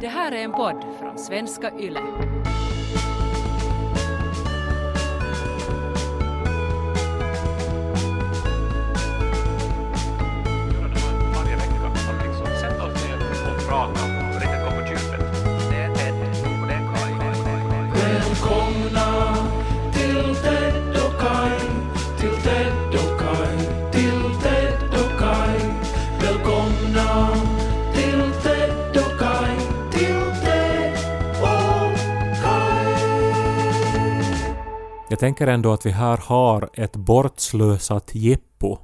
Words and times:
Det 0.00 0.08
här 0.08 0.32
är 0.32 0.44
en 0.44 0.52
podd 0.52 0.84
från 1.00 1.18
svenska 1.18 1.70
YLE. 1.78 2.00
Välkomna 17.94 19.36
till 19.92 20.34
Ted 20.42 20.96
och 21.06 21.20
Kaj 21.20 21.58
till 22.18 22.42
Ted 22.42 22.94
och 22.94 23.07
Jag 35.18 35.20
tänker 35.20 35.46
ändå 35.46 35.72
att 35.72 35.86
vi 35.86 35.90
här 35.90 36.16
har 36.16 36.70
ett 36.74 36.96
bortslösat 36.96 38.14
jippo. 38.14 38.78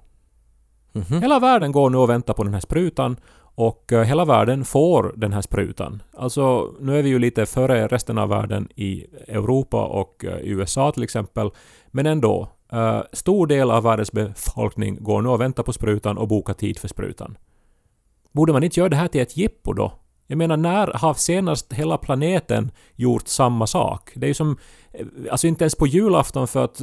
Hela 1.21 1.39
världen 1.39 1.73
går 1.73 1.91
nu 1.91 1.99
och 1.99 2.11
väntar 2.11 2.35
på 2.35 2.45
den 2.45 2.55
här 2.55 2.61
sprutan 2.61 3.17
och 3.41 3.93
eh, 3.93 4.03
hela 4.03 4.25
världen 4.25 4.65
får 4.65 5.15
den 5.17 5.33
här 5.33 5.43
sprutan. 5.43 6.03
Alltså, 6.17 6.75
nu 6.81 6.99
är 6.99 7.03
vi 7.03 7.09
ju 7.09 7.19
lite 7.19 7.47
före 7.47 7.87
resten 7.87 8.19
av 8.19 8.29
världen 8.29 8.69
i 8.75 9.07
Europa 9.29 9.85
och 9.85 10.25
eh, 10.25 10.39
i 10.39 10.49
USA 10.49 10.93
till 10.93 11.03
exempel. 11.03 11.51
Men 11.91 12.07
ändå, 12.07 12.49
eh, 12.73 13.01
stor 13.13 13.47
del 13.47 13.71
av 13.71 13.83
världens 13.83 14.13
befolkning 14.13 14.99
går 15.01 15.23
nu 15.23 15.29
och 15.29 15.41
väntar 15.41 15.63
på 15.63 15.73
sprutan 15.73 16.19
och 16.19 16.29
bokar 16.29 16.55
tid 16.55 16.79
för 16.79 16.89
sprutan. 16.89 17.39
Borde 18.33 18.53
man 18.53 18.63
inte 18.63 18.81
göra 18.81 18.89
det 18.89 18.97
här 18.97 19.09
till 19.09 19.21
ett 19.21 19.37
jippo 19.37 19.73
då? 19.73 19.93
Jag 20.27 20.39
menar, 20.39 20.57
när 20.57 20.87
har 20.87 21.15
senast 21.15 21.73
hela 21.73 21.99
planeten 21.99 22.71
gjort 22.97 23.29
samma 23.29 23.67
sak? 23.67 24.11
Det 24.15 24.27
är 24.27 24.29
ju 24.29 24.35
som... 24.35 24.57
eh, 24.93 25.07
Alltså 25.31 25.47
inte 25.47 25.65
ens 25.65 25.75
på 25.75 25.87
julafton 25.87 26.49
för 26.49 26.65
att... 26.65 26.81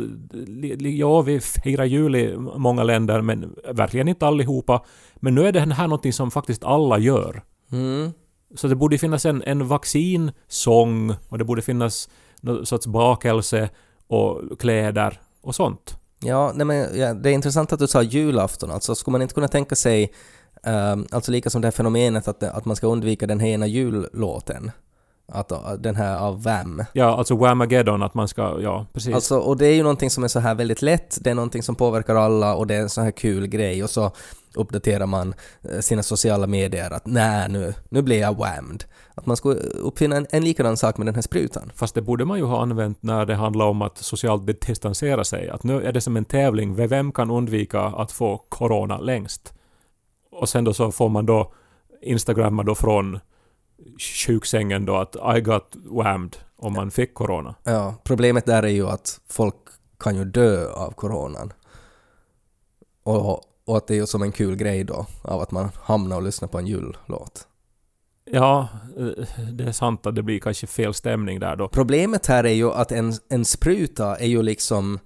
Ja, 0.79 1.21
vi 1.21 1.39
firar 1.39 1.85
jul 1.85 2.15
i 2.15 2.37
många 2.37 2.83
länder, 2.83 3.21
men 3.21 3.55
verkligen 3.73 4.07
inte 4.07 4.27
allihopa. 4.27 4.83
Men 5.15 5.35
nu 5.35 5.47
är 5.47 5.51
det 5.51 5.59
här 5.59 5.87
någonting 5.87 6.13
som 6.13 6.31
faktiskt 6.31 6.63
alla 6.63 6.97
gör. 6.97 7.43
Mm. 7.71 8.11
Så 8.55 8.67
det 8.67 8.75
borde 8.75 8.97
finnas 8.97 9.25
en, 9.25 9.43
en 9.43 9.67
vaccinsång 9.67 11.15
och 11.29 11.37
det 11.37 11.43
borde 11.43 11.61
finnas 11.61 12.09
någon 12.41 12.65
sorts 12.65 12.87
bakelse 12.87 13.69
och 14.07 14.59
kläder 14.59 15.19
och 15.41 15.55
sånt. 15.55 15.97
Ja, 16.23 16.51
nej 16.55 16.65
men, 16.65 16.99
ja, 16.99 17.13
det 17.13 17.29
är 17.29 17.33
intressant 17.33 17.73
att 17.73 17.79
du 17.79 17.87
sa 17.87 18.01
julafton. 18.01 18.71
Alltså, 18.71 18.95
skulle 18.95 19.11
man 19.11 19.21
inte 19.21 19.33
kunna 19.33 19.47
tänka 19.47 19.75
sig, 19.75 20.13
alltså 21.11 21.31
lika 21.31 21.49
som 21.49 21.61
det 21.61 21.65
här 21.65 21.71
fenomenet 21.71 22.27
att, 22.27 22.43
att 22.43 22.65
man 22.65 22.75
ska 22.75 22.87
undvika 22.87 23.27
den 23.27 23.39
här 23.39 23.47
ena 23.47 23.67
jullåten, 23.67 24.71
att, 25.27 25.51
att 25.51 25.83
den 25.83 25.95
här 25.95 26.17
av 26.17 26.43
Wham. 26.43 26.83
Ja, 26.93 27.17
alltså 27.17 27.35
Whamageddon, 27.35 28.03
att 28.03 28.13
man 28.13 28.27
ska... 28.27 28.61
Ja, 28.61 28.85
precis. 28.93 29.15
Alltså, 29.15 29.37
och 29.37 29.57
det 29.57 29.67
är 29.67 29.73
ju 29.73 29.83
någonting 29.83 30.09
som 30.09 30.23
är 30.23 30.27
så 30.27 30.39
här 30.39 30.55
väldigt 30.55 30.81
lätt, 30.81 31.17
det 31.21 31.29
är 31.29 31.35
någonting 31.35 31.63
som 31.63 31.75
påverkar 31.75 32.15
alla 32.15 32.55
och 32.55 32.67
det 32.67 32.75
är 32.75 32.81
en 32.81 32.89
sån 32.89 33.03
här 33.03 33.11
kul 33.11 33.47
grej 33.47 33.83
och 33.83 33.89
så 33.89 34.11
uppdaterar 34.55 35.05
man 35.05 35.33
eh, 35.61 35.79
sina 35.79 36.03
sociala 36.03 36.47
medier 36.47 36.91
att 36.91 37.05
nej 37.05 37.49
nu, 37.49 37.73
nu 37.89 38.01
blir 38.01 38.19
jag 38.19 38.37
whammed. 38.37 38.83
Att 39.15 39.25
man 39.25 39.37
skulle 39.37 39.59
uppfinna 39.59 40.17
en, 40.17 40.27
en 40.29 40.43
likadan 40.43 40.77
sak 40.77 40.97
med 40.97 41.07
den 41.07 41.15
här 41.15 41.21
sprutan. 41.21 41.71
Fast 41.75 41.95
det 41.95 42.01
borde 42.01 42.25
man 42.25 42.37
ju 42.37 42.43
ha 42.43 42.61
använt 42.61 43.03
när 43.03 43.25
det 43.25 43.35
handlar 43.35 43.65
om 43.65 43.81
att 43.81 43.97
socialt 43.97 44.61
distansera 44.67 45.23
sig. 45.23 45.49
Att 45.49 45.63
nu 45.63 45.83
är 45.83 45.91
det 45.91 46.01
som 46.01 46.17
en 46.17 46.25
tävling, 46.25 46.75
vem 46.75 47.11
kan 47.11 47.31
undvika 47.31 47.81
att 47.81 48.11
få 48.11 48.37
corona 48.37 48.97
längst? 48.97 49.53
Och 50.31 50.49
sen 50.49 50.63
då 50.63 50.73
så 50.73 50.91
får 50.91 51.09
man 51.09 51.25
då 51.25 51.53
instagramma 52.01 52.63
då 52.63 52.75
från 52.75 53.19
sjuksängen 53.99 54.85
då 54.85 54.95
att 54.95 55.15
I 55.37 55.41
got 55.41 55.75
whammed 55.75 56.37
om 56.55 56.73
man 56.73 56.91
fick 56.91 57.13
corona. 57.13 57.55
Ja, 57.63 57.95
problemet 58.03 58.45
där 58.45 58.63
är 58.63 58.67
ju 58.67 58.87
att 58.87 59.19
folk 59.27 59.55
kan 59.99 60.15
ju 60.15 60.25
dö 60.25 60.71
av 60.71 60.91
coronan. 60.91 61.53
Och, 63.03 63.41
och 63.65 63.77
att 63.77 63.87
det 63.87 63.93
är 63.93 63.95
ju 63.95 64.05
som 64.05 64.21
en 64.21 64.31
kul 64.31 64.55
grej 64.55 64.83
då, 64.83 65.05
av 65.21 65.41
att 65.41 65.51
man 65.51 65.69
hamnar 65.83 66.15
och 66.15 66.23
lyssnar 66.23 66.47
på 66.47 66.59
en 66.59 66.67
jullåt. 66.67 67.47
Ja, 68.25 68.67
eh, 68.97 69.49
det 69.51 69.63
är 69.63 69.71
sant 69.71 70.05
att 70.05 70.15
det 70.15 70.23
blir 70.23 70.39
kanske 70.39 70.67
fel 70.67 70.93
stämning 70.93 71.39
där 71.39 71.55
då. 71.55 71.67
Problemet 71.67 72.27
här 72.27 72.43
är 72.43 72.53
ju 72.53 72.71
att 72.71 72.91
en, 72.91 73.13
en 73.29 73.45
spruta 73.45 74.15
är 74.15 74.27
ju 74.27 74.43
liksom... 74.43 74.99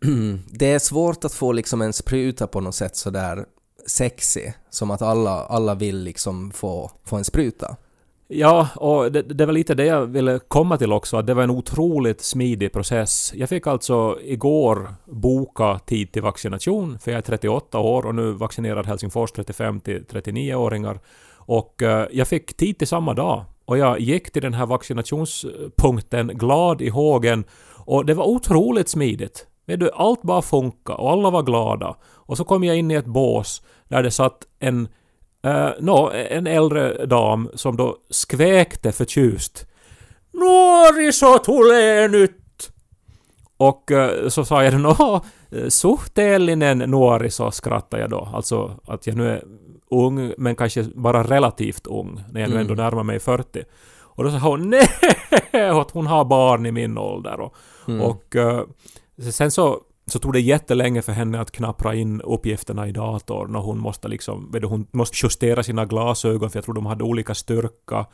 det 0.50 0.72
är 0.72 0.78
svårt 0.78 1.24
att 1.24 1.32
få 1.32 1.52
liksom 1.52 1.82
en 1.82 1.92
spruta 1.92 2.46
på 2.46 2.60
något 2.60 2.74
sätt 2.74 2.96
sådär 2.96 3.46
sexy, 3.86 4.52
som 4.70 4.90
att 4.90 5.02
alla, 5.02 5.30
alla 5.30 5.74
vill 5.74 5.98
liksom 6.02 6.50
få, 6.50 6.90
få 7.04 7.16
en 7.16 7.24
spruta. 7.24 7.76
Ja, 8.32 8.68
och 8.76 9.12
det, 9.12 9.22
det 9.22 9.46
var 9.46 9.52
lite 9.52 9.74
det 9.74 9.84
jag 9.84 10.06
ville 10.06 10.38
komma 10.48 10.76
till 10.76 10.92
också, 10.92 11.16
att 11.16 11.26
det 11.26 11.34
var 11.34 11.42
en 11.42 11.50
otroligt 11.50 12.20
smidig 12.20 12.72
process. 12.72 13.32
Jag 13.36 13.48
fick 13.48 13.66
alltså 13.66 14.18
igår 14.22 14.94
boka 15.04 15.78
tid 15.86 16.12
till 16.12 16.22
vaccination, 16.22 16.98
för 16.98 17.10
jag 17.10 17.18
är 17.18 17.22
38 17.22 17.78
år 17.78 18.06
och 18.06 18.14
nu 18.14 18.32
vaccinerar 18.32 18.84
Helsingfors 18.84 19.32
35 19.32 19.80
till 19.80 20.04
39-åringar. 20.04 21.00
Och 21.34 21.82
eh, 21.82 22.06
jag 22.12 22.28
fick 22.28 22.56
tid 22.56 22.78
till 22.78 22.86
samma 22.86 23.14
dag. 23.14 23.44
Och 23.64 23.78
jag 23.78 24.00
gick 24.00 24.30
till 24.30 24.42
den 24.42 24.54
här 24.54 24.66
vaccinationspunkten 24.66 26.28
glad 26.28 26.82
i 26.82 26.88
hågen 26.88 27.44
och 27.76 28.06
det 28.06 28.14
var 28.14 28.24
otroligt 28.28 28.88
smidigt. 28.88 29.46
Vet 29.70 29.80
du, 29.80 29.90
allt 29.94 30.22
bara 30.22 30.42
funkade 30.42 30.98
och 30.98 31.10
alla 31.10 31.30
var 31.30 31.42
glada. 31.42 31.96
Och 32.02 32.36
så 32.36 32.44
kom 32.44 32.64
jag 32.64 32.76
in 32.76 32.90
i 32.90 32.94
ett 32.94 33.06
bås 33.06 33.62
där 33.88 34.02
det 34.02 34.10
satt 34.10 34.38
en 34.58 34.88
Uh, 35.46 35.70
nå, 35.80 36.10
en 36.10 36.46
äldre 36.46 37.06
dam 37.06 37.50
som 37.54 37.76
då 37.76 37.96
skväkte 38.10 38.92
förtjust. 38.92 39.66
Nuoriso 40.32 41.38
tulee 41.38 42.08
nyt! 42.08 42.70
Och 43.56 43.90
eh, 43.90 44.28
så 44.28 44.44
sa 44.44 44.64
jag 44.64 44.80
nå, 44.80 45.20
suhteellinen 45.68 46.78
nuoriso 46.78 47.50
skrattade 47.50 48.02
jag 48.02 48.10
då. 48.10 48.28
Alltså 48.34 48.80
att 48.86 49.06
jag 49.06 49.16
nu 49.16 49.28
är 49.28 49.44
ung, 49.90 50.32
men 50.38 50.56
kanske 50.56 50.84
bara 50.94 51.22
relativt 51.22 51.86
ung, 51.86 52.20
när 52.32 52.40
jag 52.40 52.50
nu 52.50 52.60
ändå 52.60 52.74
närmar 52.74 53.02
mig 53.02 53.20
40. 53.20 53.64
Och 53.98 54.24
då 54.24 54.30
sa 54.30 54.38
hon 54.38 54.70
nej, 54.70 54.88
att 55.70 55.90
hon 55.90 56.06
har 56.06 56.24
barn 56.24 56.66
i 56.66 56.72
min 56.72 56.98
ålder. 56.98 57.40
Och, 57.40 57.54
och 58.00 58.36
eh, 58.36 58.62
sen 59.20 59.50
så 59.50 59.80
så 60.10 60.18
tog 60.18 60.32
det 60.32 60.40
jättelänge 60.40 61.02
för 61.02 61.12
henne 61.12 61.40
att 61.40 61.50
knappra 61.50 61.94
in 61.94 62.20
uppgifterna 62.20 62.88
i 62.88 62.92
datorn 62.92 63.56
och 63.56 63.62
hon 63.62 63.78
måste 63.78 64.08
liksom, 64.08 64.60
hon 64.62 64.86
måste 64.90 65.16
justera 65.22 65.62
sina 65.62 65.84
glasögon 65.84 66.50
för 66.50 66.56
jag 66.56 66.64
tror 66.64 66.74
de 66.74 66.86
hade 66.86 67.04
olika 67.04 67.34
styrka. 67.34 68.06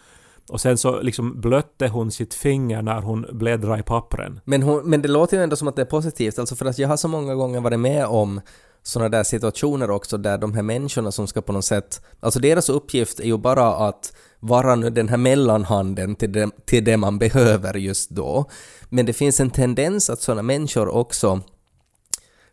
Och 0.48 0.60
sen 0.60 0.78
så 0.78 1.00
liksom 1.00 1.40
blötte 1.40 1.88
hon 1.88 2.10
sitt 2.10 2.34
finger 2.34 2.82
när 2.82 3.00
hon 3.00 3.26
bläddrade 3.32 3.80
i 3.80 3.82
pappren. 3.82 4.40
Men, 4.44 4.62
hon, 4.62 4.90
men 4.90 5.02
det 5.02 5.08
låter 5.08 5.36
ju 5.36 5.42
ändå 5.42 5.56
som 5.56 5.68
att 5.68 5.76
det 5.76 5.82
är 5.82 5.86
positivt, 5.86 6.38
alltså 6.38 6.56
för 6.56 6.66
att 6.66 6.78
jag 6.78 6.88
har 6.88 6.96
så 6.96 7.08
många 7.08 7.34
gånger 7.34 7.60
varit 7.60 7.80
med 7.80 8.06
om 8.06 8.40
sådana 8.82 9.08
där 9.08 9.22
situationer 9.22 9.90
också 9.90 10.18
där 10.18 10.38
de 10.38 10.54
här 10.54 10.62
människorna 10.62 11.12
som 11.12 11.26
ska 11.26 11.42
på 11.42 11.52
något 11.52 11.64
sätt, 11.64 12.00
alltså 12.20 12.40
deras 12.40 12.68
uppgift 12.68 13.20
är 13.20 13.24
ju 13.24 13.38
bara 13.38 13.88
att 13.88 14.12
vara 14.40 14.74
nu 14.74 14.90
den 14.90 15.08
här 15.08 15.16
mellanhanden 15.16 16.14
till 16.14 16.32
det, 16.32 16.50
till 16.64 16.84
det 16.84 16.96
man 16.96 17.18
behöver 17.18 17.74
just 17.74 18.10
då. 18.10 18.44
Men 18.88 19.06
det 19.06 19.12
finns 19.12 19.40
en 19.40 19.50
tendens 19.50 20.10
att 20.10 20.20
sådana 20.20 20.42
människor 20.42 20.88
också 20.88 21.40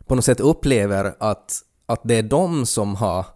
på 0.06 0.14
något 0.14 0.24
sätt 0.24 0.40
upplever 0.40 1.14
att, 1.18 1.60
att 1.86 2.00
det 2.04 2.14
är 2.14 2.22
de 2.22 2.66
som 2.66 2.94
har, 2.94 3.26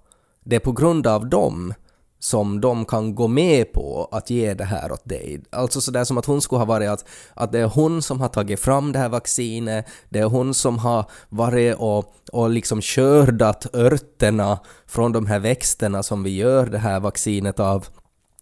det 0.44 0.56
är 0.56 0.60
på 0.60 0.72
grund 0.72 1.06
av 1.06 1.28
dem 1.28 1.74
som 2.18 2.60
de 2.60 2.84
kan 2.84 3.14
gå 3.14 3.28
med 3.28 3.72
på 3.72 4.08
att 4.12 4.30
ge 4.30 4.54
det 4.54 4.64
här 4.64 4.92
åt 4.92 5.08
dig. 5.08 5.40
Alltså 5.50 5.80
sådär 5.80 6.04
som 6.04 6.18
att 6.18 6.26
hon 6.26 6.40
skulle 6.40 6.58
ha 6.58 6.66
varit 6.66 6.88
att, 6.88 7.04
att 7.34 7.52
det 7.52 7.58
är 7.58 7.66
hon 7.66 8.02
som 8.02 8.20
har 8.20 8.28
tagit 8.28 8.60
fram 8.60 8.92
det 8.92 8.98
här 8.98 9.08
vaccinet, 9.08 9.86
det 10.08 10.18
är 10.18 10.24
hon 10.24 10.54
som 10.54 10.78
har 10.78 11.10
varit 11.28 11.76
och, 11.78 12.14
och 12.32 12.50
liksom 12.50 12.82
skördat 12.82 13.74
örterna 13.74 14.58
från 14.86 15.12
de 15.12 15.26
här 15.26 15.38
växterna 15.38 16.02
som 16.02 16.22
vi 16.22 16.36
gör 16.36 16.66
det 16.66 16.78
här 16.78 17.00
vaccinet 17.00 17.60
av. 17.60 17.86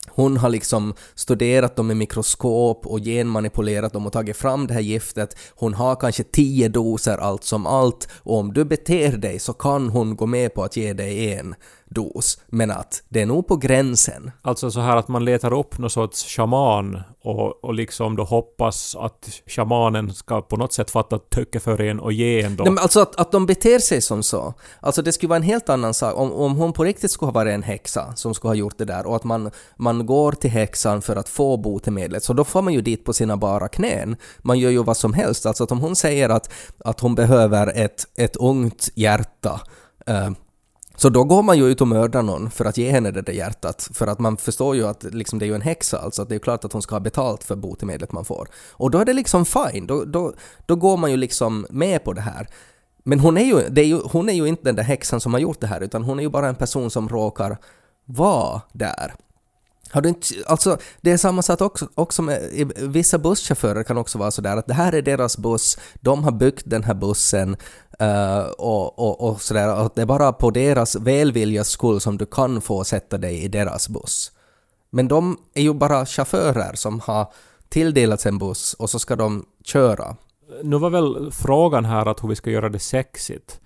Hon 0.09 0.37
har 0.37 0.49
liksom 0.49 0.95
studerat 1.15 1.77
dem 1.77 1.91
i 1.91 1.95
mikroskop 1.95 2.87
och 2.87 3.01
genmanipulerat 3.01 3.93
dem 3.93 4.07
och 4.07 4.13
tagit 4.13 4.37
fram 4.37 4.67
det 4.67 4.75
här 4.75 4.81
giftet. 4.81 5.37
Hon 5.55 5.75
har 5.75 5.97
kanske 5.97 6.23
tio 6.23 6.69
doser 6.69 7.19
allt 7.19 7.45
som 7.45 7.67
allt 7.67 8.09
och 8.13 8.39
om 8.39 8.53
du 8.53 8.65
beter 8.65 9.17
dig 9.17 9.39
så 9.39 9.53
kan 9.53 9.89
hon 9.89 10.17
gå 10.17 10.27
med 10.27 10.55
på 10.55 10.65
att 10.65 10.77
ge 10.77 10.93
dig 10.93 11.35
en 11.35 11.55
dos. 11.89 12.39
Men 12.47 12.71
att 12.71 13.03
det 13.09 13.23
är 13.23 13.27
nog 13.27 13.49
på 13.49 13.57
gränsen. 13.57 14.31
Alltså 14.43 14.71
så 14.71 14.81
här 14.81 14.97
att 14.97 15.09
man 15.09 15.25
letar 15.25 15.53
upp 15.53 15.79
någon 15.79 15.91
sorts 15.91 16.25
shaman 16.25 17.03
och, 17.23 17.65
och 17.65 17.75
liksom 17.75 18.17
då 18.17 18.25
hoppas 18.25 18.97
att 18.97 19.43
shamanen 19.47 20.15
ska 20.15 20.43
på 20.43 20.57
något 20.57 20.73
sätt 20.73 20.91
fatta 20.91 21.19
tycke 21.19 21.61
för 21.61 21.81
en 21.81 22.01
och 22.01 22.13
ge 22.13 22.43
en 22.43 22.57
då. 22.57 22.65
Nej, 22.65 22.73
men 22.73 22.83
alltså 22.83 23.01
att, 23.01 23.17
att 23.17 23.33
de 23.33 23.47
beter 23.47 23.79
sig 23.79 24.01
som 24.01 24.23
så. 24.23 24.55
Alltså 24.81 25.03
det 25.03 25.13
skulle 25.13 25.29
vara 25.29 25.37
en 25.37 25.43
helt 25.43 25.69
annan 25.69 25.95
sak 25.95 26.17
om, 26.17 26.33
om 26.33 26.57
hon 26.57 26.73
på 26.73 26.85
riktigt 26.85 27.11
skulle 27.11 27.27
ha 27.27 27.33
varit 27.33 27.55
en 27.55 27.63
häxa 27.63 28.13
som 28.17 28.35
skulle 28.35 28.51
ha 28.51 28.55
gjort 28.55 28.79
det 28.79 28.85
där 28.85 29.07
och 29.07 29.17
att 29.17 29.25
man, 29.25 29.51
man 29.77 30.07
går 30.07 30.33
till 30.33 30.51
häxan 30.51 31.03
för 31.03 31.17
att 31.17 31.29
få 31.29 31.57
botemedlet 31.57 32.25
så 32.25 32.33
då 32.33 32.45
får 32.45 32.63
man 32.63 32.73
ju 32.73 32.81
dit 32.81 33.05
på 33.05 33.13
sina 33.13 33.37
bara 33.37 33.69
knän. 33.69 34.17
Man 34.39 34.59
gör 34.59 34.71
ju 34.71 34.83
vad 34.83 34.97
som 34.97 35.13
helst. 35.13 35.47
Alltså 35.47 35.65
att 35.65 35.73
om 35.73 35.81
hon 35.81 35.97
säger 35.97 36.29
att, 36.29 36.53
att 36.85 37.01
hon 37.01 37.15
behöver 37.15 37.67
ett, 37.67 38.07
ett 38.17 38.37
ungt 38.37 38.89
hjärta 38.95 39.61
eh, 40.07 40.31
så 40.97 41.09
då 41.09 41.25
går 41.25 41.43
man 41.43 41.59
ju 41.59 41.67
ut 41.67 41.81
och 41.81 41.89
mördar 41.89 42.23
någon 42.23 42.51
för 42.51 42.65
att 42.65 42.77
ge 42.77 42.91
henne 42.91 43.11
det 43.11 43.23
där 43.23 43.33
hjärtat. 43.33 43.89
För 43.95 44.07
att 44.07 44.19
man 44.19 44.37
förstår 44.37 44.77
ju 44.77 44.87
att 44.87 45.05
liksom, 45.05 45.39
det 45.39 45.45
är 45.45 45.47
ju 45.47 45.55
en 45.55 45.61
häxa, 45.61 45.99
alltså 45.99 46.23
att 46.23 46.29
det 46.29 46.35
är 46.35 46.39
klart 46.39 46.65
att 46.65 46.73
hon 46.73 46.83
ska 46.83 46.95
ha 46.95 47.01
betalt 47.01 47.45
för 47.45 47.57
botemedlet 47.57 48.13
man 48.13 48.25
får. 48.25 48.49
Och 48.71 48.91
då 48.91 48.99
är 48.99 49.05
det 49.05 49.13
liksom 49.13 49.45
fine, 49.45 49.87
då, 49.87 50.05
då, 50.05 50.33
då 50.67 50.77
går 50.77 50.97
man 50.97 51.11
ju 51.11 51.17
liksom 51.17 51.67
med 51.71 52.05
på 52.05 52.13
det 52.13 52.21
här. 52.21 52.49
Men 53.05 53.21
hon 53.21 53.39
är, 53.39 53.45
ju, 53.45 53.69
det 53.69 53.81
är 53.81 53.87
ju, 53.87 54.01
hon 54.05 54.29
är 54.29 54.33
ju 54.33 54.47
inte 54.47 54.63
den 54.63 54.77
där 54.77 54.83
häxan 54.83 55.21
som 55.21 55.33
har 55.33 55.41
gjort 55.41 55.61
det 55.61 55.67
här, 55.67 55.81
utan 55.81 56.03
hon 56.05 56.19
är 56.19 56.23
ju 56.23 56.31
bara 56.31 56.49
en 56.49 56.55
person 56.55 56.91
som 56.91 57.09
råkar 57.09 57.57
vara 58.05 58.61
där. 58.73 59.15
Har 59.91 60.03
du 60.03 60.09
inte, 60.09 60.27
alltså, 60.47 60.79
det 61.01 61.11
är 61.11 61.17
samma 61.17 61.43
sak 61.43 61.61
också, 61.61 61.89
också 61.95 62.23
med 62.23 62.73
vissa 62.77 63.19
busschaufförer 63.19 63.83
kan 63.83 63.99
också 63.99 64.19
vara 64.19 64.31
sådär 64.31 64.57
att 64.57 64.67
det 64.67 64.75
här 64.75 64.93
är 64.93 65.03
deras 65.03 65.39
buss, 65.39 65.79
de 65.95 66.25
har 66.25 66.33
byggt 66.33 66.63
den 66.67 66.85
här 66.85 66.95
bussen 66.95 67.57
uh, 68.03 68.47
och, 68.59 68.99
och, 68.99 69.31
och 69.31 69.43
sådär 69.43 69.85
och 69.85 69.93
det 69.95 70.03
är 70.03 70.07
bara 70.07 70.33
på 70.33 70.51
deras 70.51 70.97
välviljas 70.97 71.69
skull 71.69 72.01
som 72.01 72.19
du 72.19 72.27
kan 72.27 72.61
få 72.61 72.85
sätta 72.85 73.19
dig 73.19 73.45
i 73.45 73.49
deras 73.49 73.89
buss. 73.89 74.33
Men 74.91 75.09
de 75.09 75.39
är 75.55 75.63
ju 75.63 75.75
bara 75.75 76.07
chaufförer 76.07 76.75
som 76.75 77.01
har 77.01 77.33
tilldelats 77.69 78.27
en 78.27 78.39
buss 78.39 78.75
och 78.75 78.91
så 78.91 78.99
ska 78.99 79.17
de 79.17 79.45
köra. 79.65 80.17
Nu 80.63 80.79
var 80.79 80.91
väl 80.91 81.33
frågan 81.33 81.85
här 81.85 82.07
att 82.07 82.25
hur 82.25 82.29
vi 82.29 82.37
ska 82.37 82.51
göra 82.51 82.69
det 82.69 82.79
sexigt. 82.79 83.61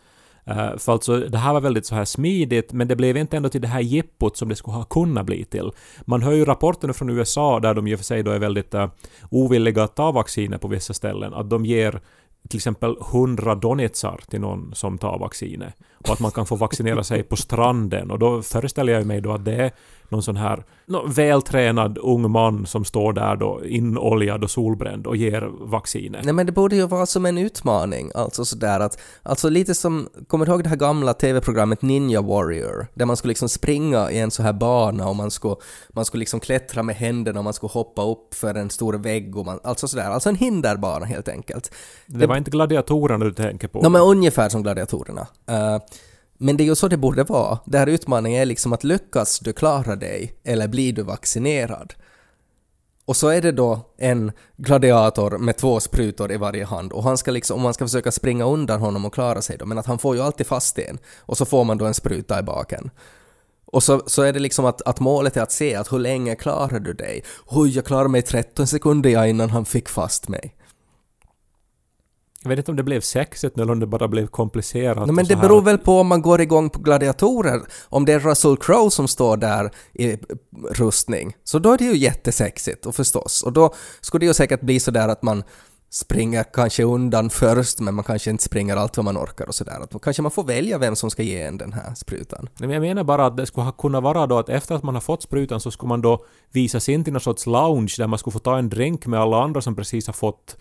Uh, 0.50 0.76
för 0.76 0.93
alltså, 0.93 1.17
det 1.17 1.38
här 1.38 1.52
var 1.52 1.61
väldigt 1.61 1.87
så 1.87 1.94
här 1.94 2.05
smidigt, 2.05 2.73
men 2.73 2.88
det 2.88 2.97
blev 2.97 3.17
inte 3.17 3.37
ändå 3.37 3.49
till 3.49 3.61
det 3.61 3.69
här 3.69 3.81
jippot 3.81 4.37
som 4.37 4.49
det 4.49 4.56
skulle 4.56 4.76
ha 4.76 4.85
kunnat 4.85 5.26
bli 5.26 5.44
till. 5.44 5.70
Man 6.05 6.23
hör 6.23 6.32
ju 6.32 6.44
rapporter 6.44 6.93
från 6.93 7.11
USA 7.11 7.61
där 7.61 7.75
de 7.75 7.87
i 7.87 7.94
och 7.94 7.99
för 7.99 8.05
sig 8.05 8.23
då 8.23 8.31
är 8.31 8.38
väldigt 8.38 8.75
uh, 8.75 8.87
ovilliga 9.31 9.82
att 9.82 9.97
ta 9.97 10.12
vacciner 10.12 10.58
på 10.58 10.69
vissa 10.69 10.94
ställen, 10.94 11.35
att 11.35 11.50
de 11.50 11.64
ger 11.64 12.00
till 12.49 12.58
exempel 12.58 12.97
100 13.12 13.55
donitsar 13.55 14.20
till 14.31 14.41
någon 14.41 14.75
som 14.75 14.99
tar 14.99 15.19
vaccinet. 15.19 15.75
Och 15.99 16.11
att 16.11 16.20
man 16.20 16.31
kan 16.31 16.47
få 16.47 16.56
vaccinera 16.56 17.05
sig 17.05 17.23
på 17.23 17.37
stranden. 17.37 18.11
Och 18.11 18.19
då 18.19 18.43
föreställer 18.43 18.93
jag 18.93 19.06
mig 19.06 19.20
då 19.20 19.32
att 19.32 19.44
det 19.44 19.55
är 19.55 19.73
någon 20.10 20.22
sån 20.22 20.36
här 20.36 20.64
nå, 20.86 21.06
vältränad 21.06 21.98
ung 21.98 22.30
man 22.30 22.66
som 22.66 22.84
står 22.84 23.12
där 23.12 23.36
då 23.36 23.64
inoljad 23.64 24.44
och 24.44 24.50
solbränd 24.50 25.06
och 25.06 25.16
ger 25.16 25.50
vaccinet. 25.60 26.24
Nej 26.24 26.34
men 26.34 26.46
det 26.46 26.52
borde 26.52 26.76
ju 26.76 26.86
vara 26.86 27.06
som 27.06 27.26
en 27.26 27.38
utmaning, 27.38 28.10
alltså 28.14 28.44
sådär 28.44 28.80
att, 28.80 28.98
alltså 29.22 29.48
lite 29.48 29.74
som, 29.74 30.08
kommer 30.26 30.46
du 30.46 30.52
ihåg 30.52 30.62
det 30.62 30.68
här 30.68 30.76
gamla 30.76 31.14
TV-programmet 31.14 31.82
Ninja 31.82 32.22
Warrior? 32.22 32.86
Där 32.94 33.06
man 33.06 33.16
skulle 33.16 33.30
liksom 33.30 33.48
springa 33.48 34.10
i 34.10 34.18
en 34.18 34.30
så 34.30 34.42
här 34.42 34.52
bana 34.52 35.08
och 35.08 35.16
man 35.16 35.30
skulle, 35.30 35.56
man 35.88 36.04
skulle 36.04 36.18
liksom 36.18 36.40
klättra 36.40 36.82
med 36.82 36.96
händerna 36.96 37.40
och 37.40 37.44
man 37.44 37.52
skulle 37.52 37.70
hoppa 37.70 38.02
upp 38.02 38.34
för 38.34 38.54
en 38.54 38.70
stor 38.70 38.94
vägg 38.94 39.36
och 39.36 39.46
man, 39.46 39.60
alltså 39.64 39.88
sådär, 39.88 40.10
alltså 40.10 40.28
en 40.28 40.36
hinderbana 40.36 41.06
helt 41.06 41.28
enkelt. 41.28 41.72
Det 42.06 42.26
var 42.26 42.36
inte 42.36 42.50
gladiatorerna 42.50 43.24
du 43.24 43.32
tänker 43.32 43.68
på? 43.68 43.80
Nå 43.82 43.88
men 43.88 44.02
ungefär 44.02 44.48
som 44.48 44.62
gladiatorerna. 44.62 45.26
Eh, 45.48 45.78
men 46.42 46.56
det 46.56 46.62
är 46.62 46.66
ju 46.66 46.75
så 46.75 46.88
det 46.88 46.96
borde 46.96 47.25
vara. 47.25 47.58
Den 47.64 47.78
här 47.78 47.87
utmaningen 47.87 48.42
är 48.42 48.46
liksom 48.46 48.72
att 48.72 48.84
lyckas 48.84 49.38
du 49.38 49.52
klara 49.52 49.96
dig 49.96 50.34
eller 50.44 50.69
blir 50.69 50.92
du 50.92 51.02
vaccinerad? 51.02 51.94
Och 53.04 53.16
så 53.16 53.28
är 53.28 53.42
det 53.42 53.52
då 53.52 53.81
en 53.98 54.32
gladiator 54.56 55.38
med 55.38 55.56
två 55.56 55.81
sprutor 55.81 56.32
i 56.32 56.37
varje 56.37 56.64
hand 56.64 56.92
och 56.92 57.02
han 57.02 57.19
ska 57.19 57.31
liksom, 57.31 57.56
om 57.56 57.62
man 57.62 57.75
ska 57.75 57.84
försöka 57.84 58.12
springa 58.12 58.44
undan 58.44 58.81
honom 58.81 59.04
och 59.04 59.14
klara 59.14 59.42
sig 59.42 59.56
då, 59.58 59.66
men 59.66 59.78
att 59.78 59.87
han 59.87 59.98
får 59.98 60.16
ju 60.16 60.22
alltid 60.22 60.46
fast 60.46 60.78
en 60.78 60.98
och 61.19 61.38
så 61.38 61.44
får 61.44 61.64
man 61.64 61.78
då 61.78 61.84
en 61.84 61.94
spruta 61.94 62.38
i 62.38 62.43
baken. 62.43 62.90
Och 63.64 63.82
så, 63.82 64.02
så 64.06 64.22
är 64.22 64.32
det 64.32 64.38
liksom 64.38 64.64
att, 64.64 64.82
att 64.82 65.00
målet 65.00 65.36
är 65.36 65.43
att 65.43 65.52
se 65.52 65.75
att 65.75 65.93
hur 65.93 65.98
länge 65.98 66.36
klarar 66.36 66.81
du 66.81 66.93
dig? 66.93 67.25
Oj, 67.46 67.70
jag 67.76 67.84
klarade 67.84 68.08
mig 68.08 68.22
13 68.22 68.66
sekunder 68.66 69.25
innan 69.25 69.50
han 69.50 69.64
fick 69.64 69.88
fast 69.88 70.28
mig. 70.28 70.56
Jag 72.42 72.48
vet 72.48 72.58
inte 72.58 72.70
om 72.70 72.76
det 72.76 72.82
blev 72.82 73.00
sexigt 73.00 73.58
eller 73.58 73.72
om 73.72 73.81
det 73.81 73.87
bara 73.87 74.08
blev 74.08 74.26
komplicerat. 74.26 75.06
No, 75.06 75.12
men 75.12 75.25
det 75.25 75.37
beror 75.37 75.62
väl 75.62 75.78
på 75.78 76.00
om 76.00 76.06
man 76.06 76.22
går 76.22 76.40
igång 76.40 76.70
på 76.70 76.81
gladiatorer. 76.81 77.60
Om 77.88 78.04
det 78.04 78.12
är 78.12 78.19
Russell 78.19 78.56
Crowe 78.56 78.90
som 78.90 79.08
står 79.08 79.37
där 79.37 79.70
i 79.92 80.19
rustning, 80.70 81.37
så 81.44 81.58
då 81.58 81.72
är 81.72 81.78
det 81.78 81.84
ju 81.84 81.96
jättesexigt 81.96 82.87
och 82.87 82.94
förstås. 82.94 83.42
Och 83.42 83.52
då 83.52 83.75
skulle 84.00 84.22
det 84.22 84.26
ju 84.26 84.34
säkert 84.34 84.60
bli 84.60 84.81
sådär 84.81 85.08
att 85.08 85.22
man 85.22 85.42
springer 85.90 86.44
kanske 86.52 86.84
undan 86.84 87.31
först, 87.31 87.81
men 87.81 87.94
man 87.94 88.04
kanske 88.04 88.31
inte 88.31 88.44
springer 88.44 88.76
allt 88.76 88.96
vad 88.96 89.04
man 89.04 89.19
orkar 89.19 89.46
och 89.46 89.54
sådär. 89.54 89.98
Kanske 90.02 90.22
man 90.22 90.31
får 90.31 90.44
välja 90.44 90.78
vem 90.78 90.96
som 90.96 91.10
ska 91.10 91.22
ge 91.22 91.42
en 91.42 91.58
den 91.58 91.72
här 91.72 91.94
sprutan. 91.94 92.48
Men 92.58 92.70
Jag 92.70 92.81
menar 92.81 93.04
bara 93.04 93.26
att 93.26 93.37
det 93.37 93.46
skulle 93.46 93.64
ha 93.64 93.72
kunnat 93.72 94.02
vara 94.02 94.26
då 94.26 94.38
att 94.38 94.48
efter 94.48 94.75
att 94.75 94.82
man 94.82 94.94
har 94.94 95.02
fått 95.02 95.22
sprutan 95.22 95.60
så 95.60 95.70
skulle 95.70 95.88
man 95.88 96.00
då 96.00 96.25
visas 96.52 96.88
in 96.88 97.04
till 97.04 97.12
någon 97.12 97.20
sorts 97.20 97.46
lounge 97.46 97.94
där 97.98 98.06
man 98.06 98.19
skulle 98.19 98.32
få 98.32 98.38
ta 98.38 98.58
en 98.58 98.69
drink 98.69 99.06
med 99.06 99.20
alla 99.20 99.42
andra 99.42 99.60
som 99.60 99.76
precis 99.76 100.06
har 100.06 100.14
fått 100.14 100.56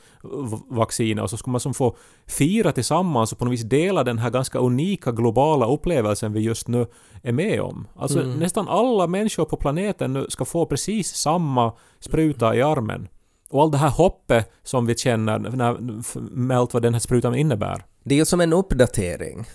vaccinet 0.69 1.23
och 1.23 1.29
så 1.29 1.37
skulle 1.37 1.51
man 1.51 1.61
som 1.61 1.73
få 1.73 1.95
fira 2.27 2.71
tillsammans 2.71 3.31
och 3.31 3.37
på 3.37 3.45
något 3.45 3.53
vis 3.53 3.63
dela 3.63 4.03
den 4.03 4.17
här 4.17 4.29
ganska 4.29 4.59
unika 4.59 5.11
globala 5.11 5.65
upplevelsen 5.65 6.33
vi 6.33 6.39
just 6.39 6.67
nu 6.67 6.85
är 7.23 7.31
med 7.31 7.61
om. 7.61 7.87
Alltså 7.95 8.19
nästan 8.19 8.67
alla 8.67 9.07
människor 9.07 9.45
på 9.45 9.57
planeten 9.57 10.13
nu 10.13 10.25
ska 10.29 10.45
få 10.45 10.65
precis 10.65 11.15
samma 11.15 11.73
spruta 11.99 12.55
i 12.55 12.61
armen. 12.61 13.07
Och 13.49 13.61
allt 13.61 13.71
det 13.71 13.77
här 13.77 13.89
hoppet 13.89 14.51
som 14.63 14.85
vi 14.85 14.95
känner 14.95 15.39
när, 15.39 15.77
med 16.35 16.57
allt 16.57 16.73
vad 16.73 16.83
den 16.83 16.93
här 16.93 16.99
sprutan 16.99 17.35
innebär. 17.35 17.85
Det 18.03 18.15
är 18.15 18.19
ju 18.19 18.25
som 18.25 18.41
en 18.41 18.53
uppdatering. 18.53 19.45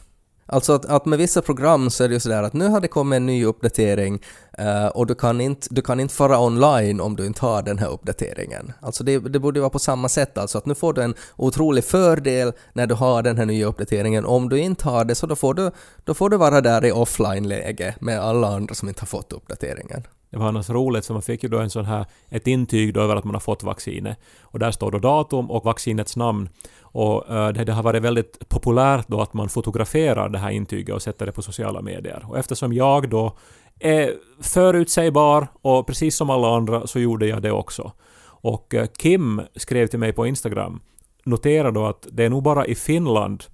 Alltså 0.47 0.73
att, 0.73 0.85
att 0.85 1.07
med 1.07 1.19
vissa 1.19 1.43
program 1.43 1.91
så 1.91 2.05
är 2.05 2.09
det 2.09 2.15
ju 2.15 2.21
sådär 2.21 2.43
att 2.43 2.53
nu 2.53 2.69
har 2.69 2.81
det 2.81 2.89
kommit 2.89 3.17
en 3.17 3.27
ny 3.27 3.45
uppdatering 3.45 4.23
eh, 4.59 4.87
och 4.87 5.07
du 5.07 5.15
kan, 5.15 5.41
inte, 5.41 5.67
du 5.71 5.83
kan 5.83 6.01
inte 6.01 6.15
fara 6.15 6.41
online 6.41 7.01
om 7.01 7.17
du 7.17 7.27
inte 7.27 7.41
har 7.41 7.63
den 7.63 7.79
här 7.79 7.89
uppdateringen. 7.89 8.73
Alltså 8.81 9.05
det, 9.05 9.19
det 9.19 9.39
borde 9.39 9.61
vara 9.61 9.71
på 9.71 9.79
samma 9.79 10.09
sätt 10.09 10.39
alltså 10.39 10.59
att 10.59 10.67
nu 10.67 10.75
får 10.75 10.93
du 10.93 11.03
en 11.03 11.15
otrolig 11.37 11.85
fördel 11.85 12.53
när 12.73 12.87
du 12.87 12.95
har 12.95 13.23
den 13.23 13.39
här 13.39 13.47
nya 13.47 13.67
uppdateringen. 13.67 14.25
Om 14.25 14.49
du 14.49 14.59
inte 14.59 14.89
har 14.89 15.05
det 15.05 15.15
så 15.15 15.27
då 15.27 15.37
får 15.37 15.55
du, 15.55 15.71
då 16.05 16.15
får 16.15 16.31
du 16.31 16.37
vara 16.37 16.61
där 16.61 16.85
i 16.85 16.93
offline-läge 16.93 17.95
med 18.01 18.21
alla 18.21 18.49
andra 18.49 18.75
som 18.75 18.89
inte 18.89 19.01
har 19.01 19.07
fått 19.07 19.33
uppdateringen. 19.33 20.03
Det 20.35 20.41
var 20.41 20.49
annars 20.49 20.71
roligt 20.71 21.07
för 21.07 21.13
man 21.13 21.23
fick 21.23 21.43
ju 21.43 21.49
då 21.49 21.59
en 21.59 21.71
sån 21.71 21.85
här, 21.85 22.07
ett 22.29 22.47
intyg 22.47 22.95
då 22.95 23.01
över 23.01 23.17
att 23.17 23.25
man 23.25 23.35
har 23.35 23.41
fått 23.41 23.63
vaccinet. 23.63 24.19
Och 24.43 24.59
där 24.59 24.71
står 24.71 24.91
då 24.91 24.99
datum 24.99 25.51
och 25.51 25.65
vaccinets 25.65 26.17
namn. 26.17 26.49
Och 26.81 27.31
eh, 27.31 27.49
det, 27.49 27.65
det 27.65 27.73
har 27.73 27.83
varit 27.83 28.03
väldigt 28.03 28.49
populärt 28.49 29.09
då 29.09 29.21
att 29.21 29.35
man 29.35 29.49
fotograferar 29.49 30.29
det 30.29 30.39
här 30.39 30.51
intyget 30.51 30.95
och 30.95 31.03
sätter 31.03 31.27
det 31.27 31.33
på 31.33 31.43
sociala 31.43 31.83
medier. 31.83 32.25
Och 32.29 32.39
eftersom 32.39 32.73
jag 32.73 33.09
då 33.09 33.37
är 33.81 34.15
förutsägbar 34.41 35.49
och 35.63 35.87
precis 35.87 36.17
som 36.17 36.31
alla 36.31 36.57
andra 36.57 36.87
så 36.87 36.99
gjorde 36.99 37.27
jag 37.27 37.43
det 37.43 37.53
också. 37.53 37.93
Och 38.25 38.75
eh, 38.75 38.87
Kim 38.87 39.41
skrev 39.57 39.87
till 39.87 39.99
mig 39.99 40.13
på 40.13 40.27
Instagram, 40.27 40.81
notera 41.25 41.71
då 41.71 41.87
att 41.87 42.07
det 42.13 42.25
är 42.25 42.31
nog 42.31 42.43
bara 42.43 42.67
i 42.67 42.75
Finland 42.75 43.45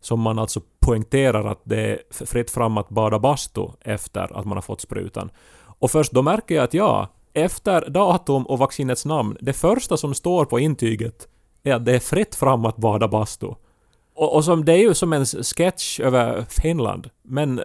som 0.00 0.20
man 0.20 0.38
alltså 0.38 0.60
poängterar 0.80 1.44
att 1.44 1.60
det 1.64 1.80
är 1.80 1.98
fritt 2.26 2.50
fram 2.50 2.78
att 2.78 2.88
bada 2.88 3.18
bastu 3.18 3.66
efter 3.80 4.38
att 4.38 4.44
man 4.44 4.56
har 4.56 4.62
fått 4.62 4.80
sprutan. 4.80 5.30
Och 5.78 5.90
först 5.90 6.12
då 6.12 6.22
märker 6.22 6.54
jag 6.54 6.64
att 6.64 6.74
ja, 6.74 7.08
efter 7.32 7.90
datum 7.90 8.46
och 8.46 8.58
vaccinets 8.58 9.04
namn, 9.04 9.36
det 9.40 9.52
första 9.52 9.96
som 9.96 10.14
står 10.14 10.44
på 10.44 10.58
intyget 10.58 11.28
är 11.62 11.74
att 11.74 11.84
det 11.84 11.94
är 11.94 11.98
fritt 11.98 12.34
fram 12.34 12.64
att 12.64 12.76
bada 12.76 13.08
bastu. 13.08 13.46
Och, 14.14 14.34
och 14.34 14.44
som, 14.44 14.64
det 14.64 14.72
är 14.72 14.76
ju 14.76 14.94
som 14.94 15.12
en 15.12 15.26
sketch 15.26 16.00
över 16.00 16.46
Finland, 16.62 17.10
men 17.22 17.60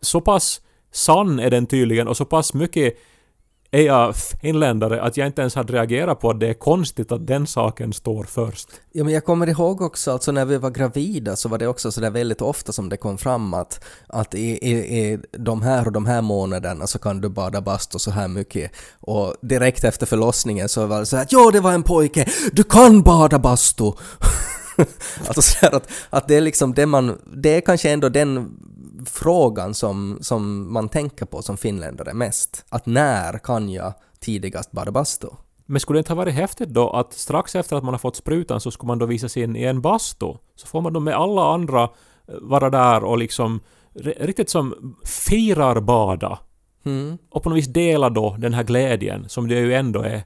så 0.00 0.20
pass 0.20 0.60
sann 0.92 1.38
är 1.38 1.50
den 1.50 1.66
tydligen 1.66 2.08
och 2.08 2.16
så 2.16 2.24
pass 2.24 2.54
mycket 2.54 2.96
är 3.70 3.82
jag 3.82 4.16
finländare 4.16 5.02
att 5.02 5.16
jag 5.16 5.26
inte 5.26 5.40
ens 5.40 5.54
hade 5.54 5.72
reagerat 5.72 6.20
på 6.20 6.30
att 6.30 6.40
det 6.40 6.48
är 6.48 6.54
konstigt 6.54 7.12
att 7.12 7.26
den 7.26 7.46
saken 7.46 7.92
står 7.92 8.24
först. 8.24 8.68
Ja, 8.92 9.04
men 9.04 9.14
jag 9.14 9.24
kommer 9.24 9.46
ihåg 9.46 9.80
också, 9.80 10.12
alltså 10.12 10.32
när 10.32 10.44
vi 10.44 10.58
var 10.58 10.70
gravida 10.70 11.36
så 11.36 11.48
var 11.48 11.58
det 11.58 11.66
också 11.66 11.92
sådär 11.92 12.10
väldigt 12.10 12.42
ofta 12.42 12.72
som 12.72 12.88
det 12.88 12.96
kom 12.96 13.18
fram 13.18 13.54
att, 13.54 13.84
att 14.06 14.34
i, 14.34 14.68
i, 14.68 14.72
i 14.72 15.18
de 15.32 15.62
här 15.62 15.86
och 15.86 15.92
de 15.92 16.06
här 16.06 16.22
månaderna 16.22 16.86
så 16.86 16.98
kan 16.98 17.20
du 17.20 17.28
bada 17.28 17.60
bastu 17.60 17.98
så 17.98 18.10
här 18.10 18.28
mycket. 18.28 18.72
Och 19.00 19.34
direkt 19.40 19.84
efter 19.84 20.06
förlossningen 20.06 20.68
så 20.68 20.86
var 20.86 21.00
det 21.00 21.06
så 21.06 21.16
här 21.16 21.22
att 21.22 21.32
ja, 21.32 21.50
det 21.52 21.60
var 21.60 21.72
en 21.72 21.82
pojke, 21.82 22.26
du 22.52 22.64
kan 22.64 23.02
bada 23.02 23.38
bastu! 23.38 23.84
alltså 25.26 25.42
så 25.42 25.56
här 25.62 25.74
att, 25.74 25.90
att 26.10 26.28
det 26.28 26.36
är 26.36 26.40
liksom 26.40 26.74
det 26.74 26.86
man, 26.86 27.18
det 27.36 27.56
är 27.56 27.60
kanske 27.60 27.90
ändå 27.90 28.08
den 28.08 28.50
frågan 29.06 29.74
som, 29.74 30.18
som 30.20 30.72
man 30.72 30.88
tänker 30.88 31.26
på 31.26 31.42
som 31.42 31.56
finländare 31.56 32.14
mest. 32.14 32.64
Att 32.68 32.86
när 32.86 33.38
kan 33.38 33.70
jag 33.70 33.92
tidigast 34.20 34.72
bada 34.72 34.90
bastu? 34.92 35.26
Men 35.66 35.80
skulle 35.80 35.96
det 35.96 36.00
inte 36.00 36.12
ha 36.12 36.16
varit 36.16 36.34
häftigt 36.34 36.68
då 36.68 36.90
att 36.90 37.12
strax 37.12 37.56
efter 37.56 37.76
att 37.76 37.84
man 37.84 37.94
har 37.94 37.98
fått 37.98 38.16
sprutan 38.16 38.60
så 38.60 38.70
skulle 38.70 38.86
man 38.86 38.98
då 38.98 39.06
visas 39.06 39.36
in 39.36 39.56
i 39.56 39.64
en 39.64 39.80
bastu? 39.80 40.26
Så 40.54 40.66
får 40.66 40.80
man 40.80 40.92
då 40.92 41.00
med 41.00 41.14
alla 41.14 41.54
andra 41.54 41.82
eh, 41.82 41.88
vara 42.40 42.70
där 42.70 43.04
och 43.04 43.18
liksom 43.18 43.60
ri- 43.94 44.26
riktigt 44.26 44.50
som 44.50 44.96
firar 45.04 45.80
bada. 45.80 46.38
Mm. 46.84 47.18
Och 47.30 47.42
på 47.42 47.48
något 47.48 47.58
vis 47.58 47.66
dela 47.66 48.10
då 48.10 48.36
den 48.38 48.54
här 48.54 48.62
glädjen 48.62 49.28
som 49.28 49.48
det 49.48 49.54
ju 49.54 49.74
ändå 49.74 50.02
är. 50.02 50.22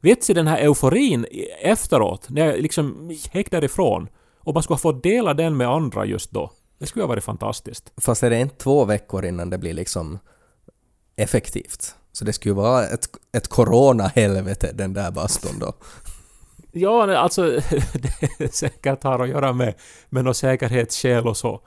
Vet 0.00 0.26
du 0.26 0.34
den 0.34 0.46
här 0.46 0.58
euforin 0.58 1.26
efteråt, 1.62 2.26
när 2.28 2.46
jag 2.46 2.60
liksom 2.60 3.10
gick 3.10 3.50
därifrån 3.50 4.08
och 4.38 4.54
man 4.54 4.62
skulle 4.62 4.74
ha 4.74 4.78
fått 4.78 5.02
dela 5.02 5.34
den 5.34 5.56
med 5.56 5.68
andra 5.68 6.04
just 6.04 6.30
då. 6.30 6.50
Det 6.82 6.86
skulle 6.88 7.02
ha 7.02 7.08
varit 7.08 7.24
fantastiskt. 7.24 7.92
Fast 7.96 8.22
är 8.22 8.30
det 8.30 8.40
inte 8.40 8.56
två 8.56 8.84
veckor 8.84 9.24
innan 9.24 9.50
det 9.50 9.58
blir 9.58 9.74
liksom 9.74 10.18
effektivt? 11.16 11.94
Så 12.12 12.24
det 12.24 12.32
skulle 12.32 12.54
vara 12.54 12.84
ett, 12.86 13.08
ett 13.32 13.48
corona-helvete 13.48 14.70
den 14.74 14.92
där 14.92 15.10
bastun 15.10 15.58
då. 15.58 15.72
Ja, 16.72 17.16
alltså 17.16 17.42
det 18.38 18.54
säkert 18.54 19.02
har 19.04 19.18
att 19.18 19.28
göra 19.28 19.52
med, 19.52 19.74
med 20.08 20.24
någon 20.24 20.34
säkerhetsskäl 20.34 21.26
och 21.28 21.36
så. 21.36 21.60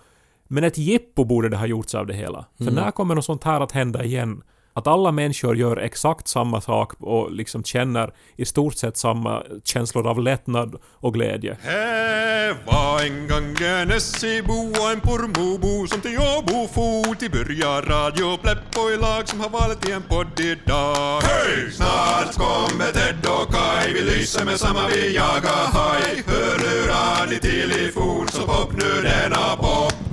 Men 0.48 0.64
ett 0.64 0.78
jippo 0.78 1.24
borde 1.24 1.50
det 1.50 1.58
ha 1.58 1.66
gjorts 1.66 1.96
av 1.96 2.06
det 2.08 2.14
hela. 2.14 2.46
För 2.58 2.64
Mm. 2.64 2.76
när 2.76 2.92
kommer 2.92 3.16
något 3.16 3.26
sånt 3.26 3.44
här 3.44 3.62
att 3.62 3.72
hända 3.72 4.04
igen? 4.04 4.44
Att 4.78 4.88
alla 4.88 5.12
människor 5.12 5.58
gör 5.58 5.78
exakt 5.78 6.28
samma 6.28 6.62
sak 6.62 6.94
och 7.00 7.32
liksom 7.32 7.64
känner 7.64 8.14
i 8.36 8.46
stort 8.46 8.76
sett 8.76 8.98
samma 8.98 9.44
känslor 9.64 10.08
av 10.08 10.20
lättnad 10.20 10.76
och 10.86 11.14
glädje. 11.14 11.58
Här 11.62 12.56
var 12.66 13.02
en 13.02 13.28
gång 13.28 13.68
en 13.68 13.92
Essebo 13.92 14.54
och 14.54 14.92
en 14.92 15.02
Pormobo 15.02 15.88
som 15.88 16.02
till 16.02 16.18
Åbo 16.18 16.68
for 16.68 17.16
till 17.16 17.32
börja 17.32 17.82
Radio 17.82 18.38
Pleppo 18.38 18.90
i 18.94 18.98
lag 18.98 19.28
som 19.28 19.40
har 19.40 19.50
valt 19.50 19.90
i 19.90 19.92
en 19.92 20.04
podd 20.04 20.40
idag. 20.40 21.22
Hej! 21.22 21.72
Snart 21.72 22.36
kommer 22.36 22.92
Ted 22.92 23.26
och 23.26 23.54
Kai, 23.54 23.94
vi 23.94 24.02
lyser 24.02 24.46
med 24.46 24.60
samma 24.60 24.88
vi 24.88 25.16
jagar 25.16 25.66
haj. 25.74 26.24
Hör 26.28 27.30
ni 27.30 27.40
till 27.40 27.72
i 27.72 27.92
fort 27.92 28.30
så 28.30 28.42
pop 28.42 28.72
nu 28.72 29.02
denna 29.02 29.56
popcorn. 29.56 30.05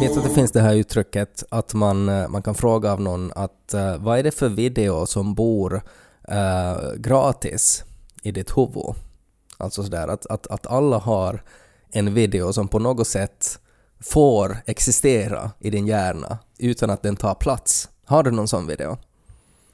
Vet 0.00 0.14
du 0.14 0.20
att 0.20 0.28
det 0.28 0.34
finns 0.34 0.52
det 0.52 0.60
här 0.60 0.74
uttrycket 0.74 1.44
att 1.48 1.74
man, 1.74 2.08
eh, 2.08 2.28
man 2.28 2.42
kan 2.42 2.54
fråga 2.54 2.92
av 2.92 3.00
någon 3.00 3.32
att 3.34 3.74
eh, 3.74 3.96
vad 3.96 4.18
är 4.18 4.22
det 4.22 4.30
för 4.30 4.48
video 4.48 5.06
som 5.06 5.34
bor 5.34 5.82
eh, 6.28 6.92
gratis 6.96 7.84
i 8.22 8.32
ditt 8.32 8.56
huvud? 8.56 8.94
Alltså 9.56 9.82
sådär 9.82 10.08
att, 10.08 10.26
att, 10.26 10.46
att 10.46 10.66
alla 10.66 10.98
har 10.98 11.42
en 11.92 12.14
video 12.14 12.52
som 12.52 12.68
på 12.68 12.78
något 12.78 13.06
sätt 13.06 13.58
får 14.00 14.56
existera 14.66 15.50
i 15.58 15.70
din 15.70 15.86
hjärna 15.86 16.38
utan 16.58 16.90
att 16.90 17.02
den 17.02 17.16
tar 17.16 17.34
plats. 17.34 17.88
Har 18.04 18.22
du 18.22 18.30
någon 18.30 18.48
sån 18.48 18.66
video? 18.66 18.96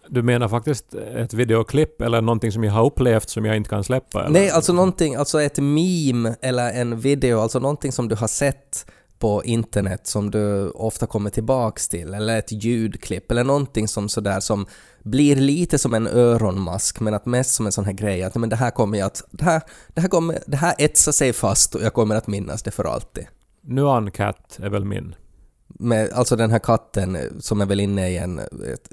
Du 0.08 0.22
menar 0.22 0.48
faktiskt 0.48 0.94
ett 0.94 1.34
videoklipp 1.34 2.02
eller 2.02 2.20
någonting 2.20 2.52
som 2.52 2.64
jag 2.64 2.72
har 2.72 2.86
upplevt 2.86 3.28
som 3.28 3.44
jag 3.44 3.56
inte 3.56 3.70
kan 3.70 3.84
släppa? 3.84 4.20
Eller? 4.20 4.30
Nej, 4.30 4.50
alltså 4.50 4.72
någonting, 4.72 5.14
alltså 5.14 5.42
ett 5.42 5.58
meme 5.58 6.34
eller 6.40 6.72
en 6.72 7.00
video, 7.00 7.40
alltså 7.40 7.58
någonting 7.58 7.92
som 7.92 8.08
du 8.08 8.14
har 8.14 8.28
sett 8.28 8.86
på 9.18 9.44
internet 9.44 10.06
som 10.06 10.30
du 10.30 10.70
ofta 10.70 11.06
kommer 11.06 11.30
tillbaks 11.30 11.88
till, 11.88 12.14
eller 12.14 12.38
ett 12.38 12.52
ljudklipp, 12.52 13.30
eller 13.30 13.44
någonting 13.44 13.88
som 13.88 14.08
sådär 14.08 14.40
som 14.40 14.66
blir 15.02 15.36
lite 15.36 15.78
som 15.78 15.94
en 15.94 16.06
öronmask, 16.06 17.00
men 17.00 17.14
att 17.14 17.26
mest 17.26 17.54
som 17.54 17.66
en 17.66 17.72
sån 17.72 17.84
här 17.84 17.92
grej 17.92 18.22
att 18.22 18.34
men 18.34 18.48
det 18.48 18.56
här 18.56 18.70
kommer 18.70 18.98
jag 18.98 19.06
att, 19.06 19.22
det 19.30 19.44
här, 19.44 19.62
det 19.88 20.00
här 20.00 20.08
kommer, 20.08 20.38
det 20.46 20.56
här 20.56 20.74
etsar 20.78 21.12
sig 21.12 21.32
fast 21.32 21.74
och 21.74 21.82
jag 21.82 21.92
kommer 21.92 22.16
att 22.16 22.26
minnas 22.26 22.62
det 22.62 22.70
för 22.70 22.84
alltid. 22.84 23.26
Nuan 23.60 24.10
Cat 24.10 24.58
är 24.62 24.70
väl 24.70 24.84
min. 24.84 25.14
Med, 25.66 26.10
alltså 26.12 26.36
den 26.36 26.50
här 26.50 26.58
katten 26.58 27.18
som 27.40 27.60
är 27.60 27.66
väl 27.66 27.80
inne 27.80 28.10
i 28.10 28.16
en 28.16 28.38
ett, 28.38 28.90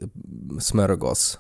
smörgås. 0.60 1.40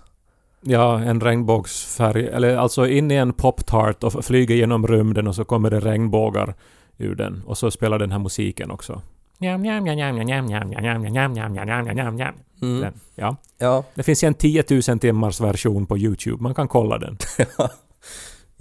Ja, 0.62 1.00
en 1.00 1.22
regnbågsfärg, 1.22 2.28
eller 2.28 2.58
alltså 2.58 2.88
in 2.88 3.12
i 3.12 3.16
en 3.16 3.34
pop-tart 3.34 4.04
och 4.04 4.26
flyger 4.26 4.56
genom 4.56 4.88
rymden 4.88 5.28
och 5.28 5.36
så 5.36 5.44
kommer 5.44 5.70
det 5.70 5.80
regnbågar 5.80 6.56
ur 7.01 7.15
den. 7.15 7.43
Och 7.46 7.58
så 7.58 7.72
spelar 7.72 8.00
den 8.00 8.12
här 8.12 8.20
musiken 8.20 8.72
också. 8.72 9.01
Njam, 9.38 9.62
njam, 9.62 9.84
njam, 9.84 9.96
njam, 9.96 10.15
njam, 10.15 10.46
njam, 10.46 10.70
njam, 10.70 11.01
njam, 11.01 11.13
njam, 11.13 11.34
njam, 11.34 11.53
njam, 11.53 11.86
njam, 11.86 11.96
njam, 11.96 12.15
njam. 12.15 12.34
Mm. 12.62 12.81
Den, 12.81 12.93
ja. 13.15 13.36
Ja, 13.58 13.84
Det 13.96 14.03
finns 14.03 14.24
en 14.24 14.34
10 14.34 14.63
000 14.88 15.00
timmars 15.00 15.41
version 15.41 15.86
på 15.86 15.98
YouTube. 15.98 16.43
Man 16.43 16.53
kan 16.55 16.67
kolla 16.67 16.98
den. 16.98 17.17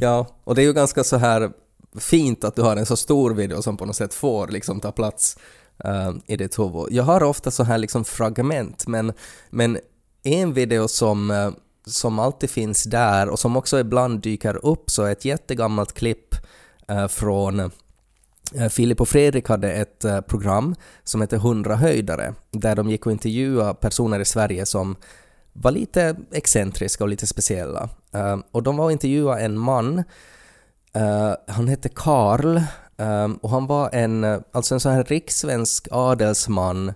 Ja, 0.02 0.26
och 0.44 0.54
det 0.54 0.62
är 0.62 0.66
ju 0.66 0.73
ganska 0.73 1.04
så 1.04 1.16
här 1.16 1.50
fint 1.99 2.44
att 2.44 2.56
du 2.56 2.62
har 2.62 2.76
en 2.76 2.87
så 2.87 2.97
stor 2.97 3.35
video 3.35 3.62
som 3.62 3.76
på 3.76 3.87
något 3.87 3.97
sätt 3.97 4.14
får 4.14 4.49
liksom 4.49 4.80
ta 4.80 4.92
plats 4.92 5.38
eh, 5.85 6.12
i 6.26 6.37
ditt 6.37 6.59
huvud. 6.59 6.87
Jag 6.90 7.04
har 7.04 7.23
ofta 7.23 7.50
så 7.50 7.64
här 7.64 7.78
liksom 7.78 8.04
fragment, 8.04 8.87
men, 8.87 9.12
men 9.50 9.78
en 10.23 10.52
video 10.52 10.88
som, 10.88 11.30
eh, 11.30 11.50
som 11.87 12.18
alltid 12.18 12.50
finns 12.50 12.85
där 12.85 13.28
och 13.28 13.38
som 13.38 13.56
också 13.56 13.78
ibland 13.80 14.20
dyker 14.20 14.66
upp 14.66 14.90
så 14.90 15.02
är 15.02 15.12
ett 15.12 15.25
jättegammalt 15.25 15.92
klipp 15.92 16.35
eh, 16.88 17.09
från 17.09 17.61
eh, 17.61 17.68
Eh, 18.54 18.69
Filip 18.69 19.00
och 19.00 19.09
Fredrik 19.09 19.49
hade 19.49 19.73
ett 19.73 20.04
eh, 20.04 20.21
program 20.21 20.75
som 21.04 21.21
hette 21.21 21.37
100 21.37 21.76
höjdare 21.76 22.35
där 22.50 22.76
de 22.76 22.90
gick 22.90 23.07
och 23.07 23.12
intervjuade 23.12 23.75
personer 23.75 24.21
i 24.21 24.25
Sverige 24.25 24.66
som 24.66 24.97
var 25.52 25.71
lite 25.71 26.16
excentriska 26.33 27.04
och 27.04 27.09
lite 27.09 27.26
speciella. 27.26 27.88
Eh, 28.14 28.38
och 28.50 28.62
de 28.62 28.76
var 28.76 28.85
och 28.85 28.92
intervjuade 28.92 29.40
en 29.40 29.59
man, 29.59 30.04
han 31.47 31.69
hette 31.69 31.88
Karl 31.88 32.61
och 33.40 33.50
han 33.50 33.66
var 33.66 33.90
en, 33.92 34.25
alltså 34.52 34.75
en 34.75 34.80
sån 34.80 34.92
här 34.92 35.04
rikssvensk 35.04 35.88
adelsman 35.90 36.92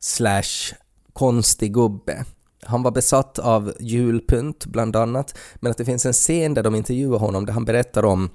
slash 0.00 0.74
konstig 1.12 1.74
gubbe. 1.74 2.24
Han 2.62 2.82
var 2.82 2.90
besatt 2.90 3.38
av 3.38 3.72
julpynt 3.80 4.66
bland 4.66 4.96
annat, 4.96 5.38
men 5.54 5.70
att 5.70 5.78
det 5.78 5.84
finns 5.84 6.06
en 6.06 6.12
scen 6.12 6.54
där 6.54 6.62
de 6.62 6.74
intervjuar 6.74 7.18
honom 7.18 7.46
där 7.46 7.52
han 7.52 7.64
berättar 7.64 8.04
om 8.04 8.30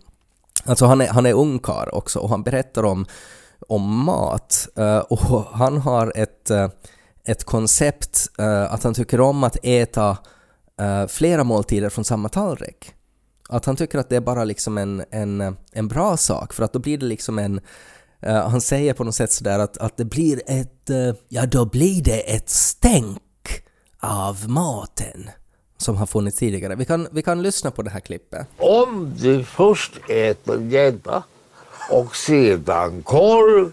Alltså 0.64 0.86
han 0.86 1.02
är, 1.02 1.08
han 1.08 1.26
är 1.26 1.34
ungkar 1.34 1.96
också 1.96 2.20
och 2.20 2.30
han 2.30 2.44
berättar 2.44 2.84
om, 2.84 3.06
om 3.68 4.06
mat 4.06 4.68
eh, 4.76 4.98
och 4.98 5.46
han 5.46 5.78
har 5.78 6.14
ett, 6.16 6.50
eh, 6.50 6.70
ett 7.26 7.44
koncept 7.44 8.28
eh, 8.40 8.74
att 8.74 8.84
han 8.84 8.94
tycker 8.94 9.22
om 9.22 9.44
att 9.44 9.58
äta 9.64 10.18
flera 11.08 11.44
måltider 11.44 11.90
från 11.90 12.06
samma 12.06 12.30
tallrik. 12.30 12.94
Att 13.50 13.66
han 13.66 13.76
tycker 13.76 14.00
att 14.00 14.10
det 14.10 14.16
är 14.16 14.22
bara 14.22 14.44
liksom 14.44 14.78
en, 14.78 15.04
en, 15.12 15.58
en 15.72 15.88
bra 15.88 16.18
sak 16.18 16.54
för 16.54 16.64
att 16.64 16.74
då 16.74 16.80
blir 16.80 16.98
det 16.98 17.06
liksom 17.06 17.40
en 17.40 17.62
han 18.22 18.62
säger 18.62 18.94
på 18.94 19.04
något 19.04 19.16
sätt 19.16 19.32
sådär 19.32 19.60
att, 19.60 19.78
att 19.78 19.98
det 19.98 20.06
blir 20.06 20.42
ett, 20.48 20.90
ja 21.28 21.46
då 21.46 21.66
blir 21.66 22.04
det 22.04 22.36
ett 22.36 22.50
stänk 22.50 23.22
av 24.00 24.50
maten 24.50 25.30
som 25.82 25.98
har 25.98 26.06
funnits 26.06 26.38
tidigare. 26.38 26.76
Vi 26.76 26.86
kan, 26.86 27.08
vi 27.12 27.22
kan 27.22 27.42
lyssna 27.42 27.72
på 27.72 27.82
det 27.82 27.90
här 27.90 28.00
klippet. 28.00 28.48
Om 28.58 29.14
du 29.18 29.44
först 29.44 30.00
äter 30.10 30.62
gädda 30.62 31.24
och 31.92 32.16
sedan 32.16 33.02
korv 33.04 33.72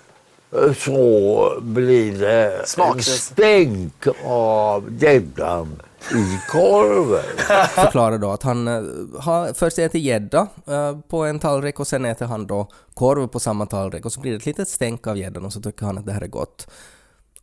så 0.76 1.58
blir 1.60 2.18
det 2.18 2.56
en 2.60 2.66
Smaklöst. 2.66 3.22
stänk 3.24 4.06
av 4.24 5.02
gäddan 5.02 5.82
i 6.14 6.38
korven. 6.50 7.24
förklarar 7.68 8.18
då 8.18 8.30
att 8.30 8.42
han 8.42 8.68
eh, 8.68 8.82
har 9.20 9.52
först 9.52 9.78
äter 9.78 10.00
gädda 10.00 10.46
eh, 10.66 10.98
på 11.08 11.24
en 11.24 11.38
tallrik 11.38 11.80
och 11.80 11.86
sen 11.86 12.04
äter 12.04 12.26
han 12.26 12.46
då 12.46 12.68
korv 12.94 13.26
på 13.26 13.40
samma 13.40 13.66
tallrik 13.66 14.04
och 14.04 14.12
så 14.12 14.20
blir 14.20 14.30
det 14.32 14.36
ett 14.36 14.46
litet 14.46 14.68
stänk 14.68 15.06
av 15.06 15.18
gäddan 15.18 15.44
och 15.44 15.52
så 15.52 15.60
tycker 15.60 15.86
han 15.86 15.98
att 15.98 16.06
det 16.06 16.12
här 16.12 16.20
är 16.20 16.26
gott. 16.26 16.68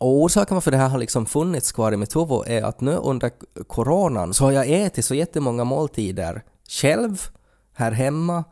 Och 0.04 0.22
orsaken 0.22 0.56
varför 0.56 0.72
det 0.72 0.78
här 0.78 0.90
har 0.90 0.98
liksom 0.98 1.26
funnits 1.26 1.72
kvar 1.72 1.92
i 1.92 1.98
mitt 1.98 2.16
huvud 2.16 2.44
är 2.48 2.64
att 2.64 2.82
nu 2.82 2.92
under 2.92 3.32
coronan 3.68 4.34
så 4.34 4.44
har 4.44 4.52
jag 4.52 4.70
ätit 4.70 5.06
så 5.06 5.16
jättemånga 5.16 5.64
måltider 5.64 6.44
själv, 6.70 7.28
här 7.74 7.92
hemma, 7.92 8.44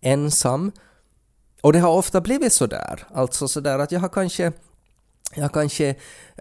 ensam. 0.00 0.72
Och 1.62 1.72
det 1.72 1.78
har 1.78 1.92
ofta 1.92 2.20
blivit 2.20 2.52
sådär, 2.52 3.06
alltså 3.14 3.48
sådär 3.48 3.78
att 3.78 3.92
jag 3.92 4.00
har 4.00 4.08
kanske 4.08 4.52
jag 5.34 5.42
har 5.42 5.48
kanske 5.48 5.88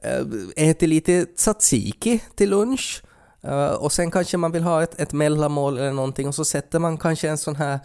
eh, 0.04 0.26
ätit 0.56 0.90
lite 0.90 1.26
tzatziki 1.26 2.24
till 2.36 2.50
lunch 2.50 3.04
eh, 3.42 3.72
och 3.72 3.92
sen 3.92 4.12
kanske 4.12 4.38
man 4.38 4.52
vill 4.52 4.64
ha 4.64 4.84
ett, 4.84 5.00
ett 5.00 5.14
mellanmål 5.14 5.78
eller 5.78 5.94
någonting 5.94 6.28
och 6.28 6.36
så 6.36 6.46
sätter 6.46 6.80
man 6.80 6.98
kanske 6.98 7.30
en 7.30 7.38
sån 7.38 7.56
här 7.56 7.80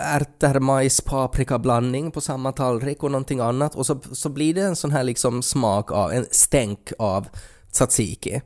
ärtor, 0.00 0.60
majs, 0.60 1.00
paprika 1.00 1.58
blandning 1.58 2.10
på 2.10 2.20
samma 2.20 2.52
tallrik 2.52 3.02
och 3.02 3.10
någonting 3.10 3.40
annat 3.40 3.74
och 3.74 3.86
så, 3.86 4.00
så 4.12 4.28
blir 4.28 4.54
det 4.54 4.62
en 4.62 4.76
sån 4.76 4.90
här 4.90 5.04
liksom 5.04 5.42
smak 5.42 5.92
av, 5.92 6.12
en 6.12 6.26
stänk 6.30 6.92
av 6.98 7.26
tzatziki. 7.72 8.40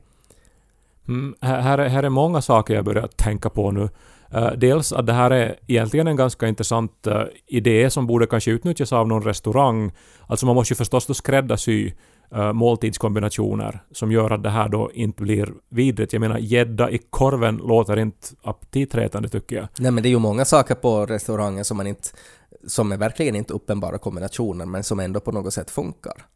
Mm, 1.09 1.35
här, 1.41 1.61
här 1.61 1.79
är- 1.79 1.89
här 1.89 2.03
är 2.03 2.09
många 2.09 2.43
saker 2.43 2.75
jag 2.75 2.85
börjar 2.85 3.07
tänka 3.07 3.51
på 3.51 3.71
nu. 3.71 3.89
Uh, 4.35 4.53
dels 4.53 4.93
att 4.93 5.07
det 5.07 5.13
här 5.13 5.31
är 5.31 5.57
egentligen 5.67 6.07
en 6.07 6.17
ganska 6.17 6.49
intressant 6.49 7.07
uh, 7.07 7.23
idé 7.47 7.91
som 7.91 8.07
borde 8.07 8.27
kanske 8.27 8.51
utnyttjas 8.51 8.93
av 8.93 9.09
någon 9.09 9.23
restaurang. 9.23 9.93
Alltså 10.27 10.47
man 10.47 10.55
måste 10.55 10.73
ju 10.73 10.77
förstås 10.77 11.07
då 11.07 11.15
skräddarsy 11.15 11.93
uh, 12.35 12.52
måltidskombinationer 12.52 13.83
som 13.93 14.12
gör 14.12 14.31
att 14.31 14.43
det 14.43 14.50
här 14.50 14.69
då 14.69 14.90
inte 14.95 15.23
blir 15.23 15.54
vidrigt. 15.69 16.12
Jag 16.12 16.21
menar 16.21 16.38
gädda 16.38 16.90
i 16.90 16.99
korven 17.11 17.57
låter 17.57 17.99
inte 17.99 18.26
aptitretande 18.43 19.28
tycker 19.28 19.57
jag. 19.57 19.69
Nej 19.78 19.90
men 19.90 20.02
det 20.02 20.09
är 20.09 20.11
ju 20.11 20.19
många 20.19 20.45
saker 20.45 20.75
på 20.75 21.07
restaurangen 21.07 21.64
som 21.64 21.76
man 21.76 21.87
inte, 21.87 22.09
som 22.66 22.93
är 22.93 22.97
verkligen 22.97 23.37
inte 23.37 23.54
uppenbara 23.54 23.99
kombinationer 23.99 24.66
men 24.66 24.85
som 24.85 25.00
ändå 25.00 25.21
på 25.21 25.33
något 25.33 25.54
sätt 25.54 25.71
funkar. 25.71 26.26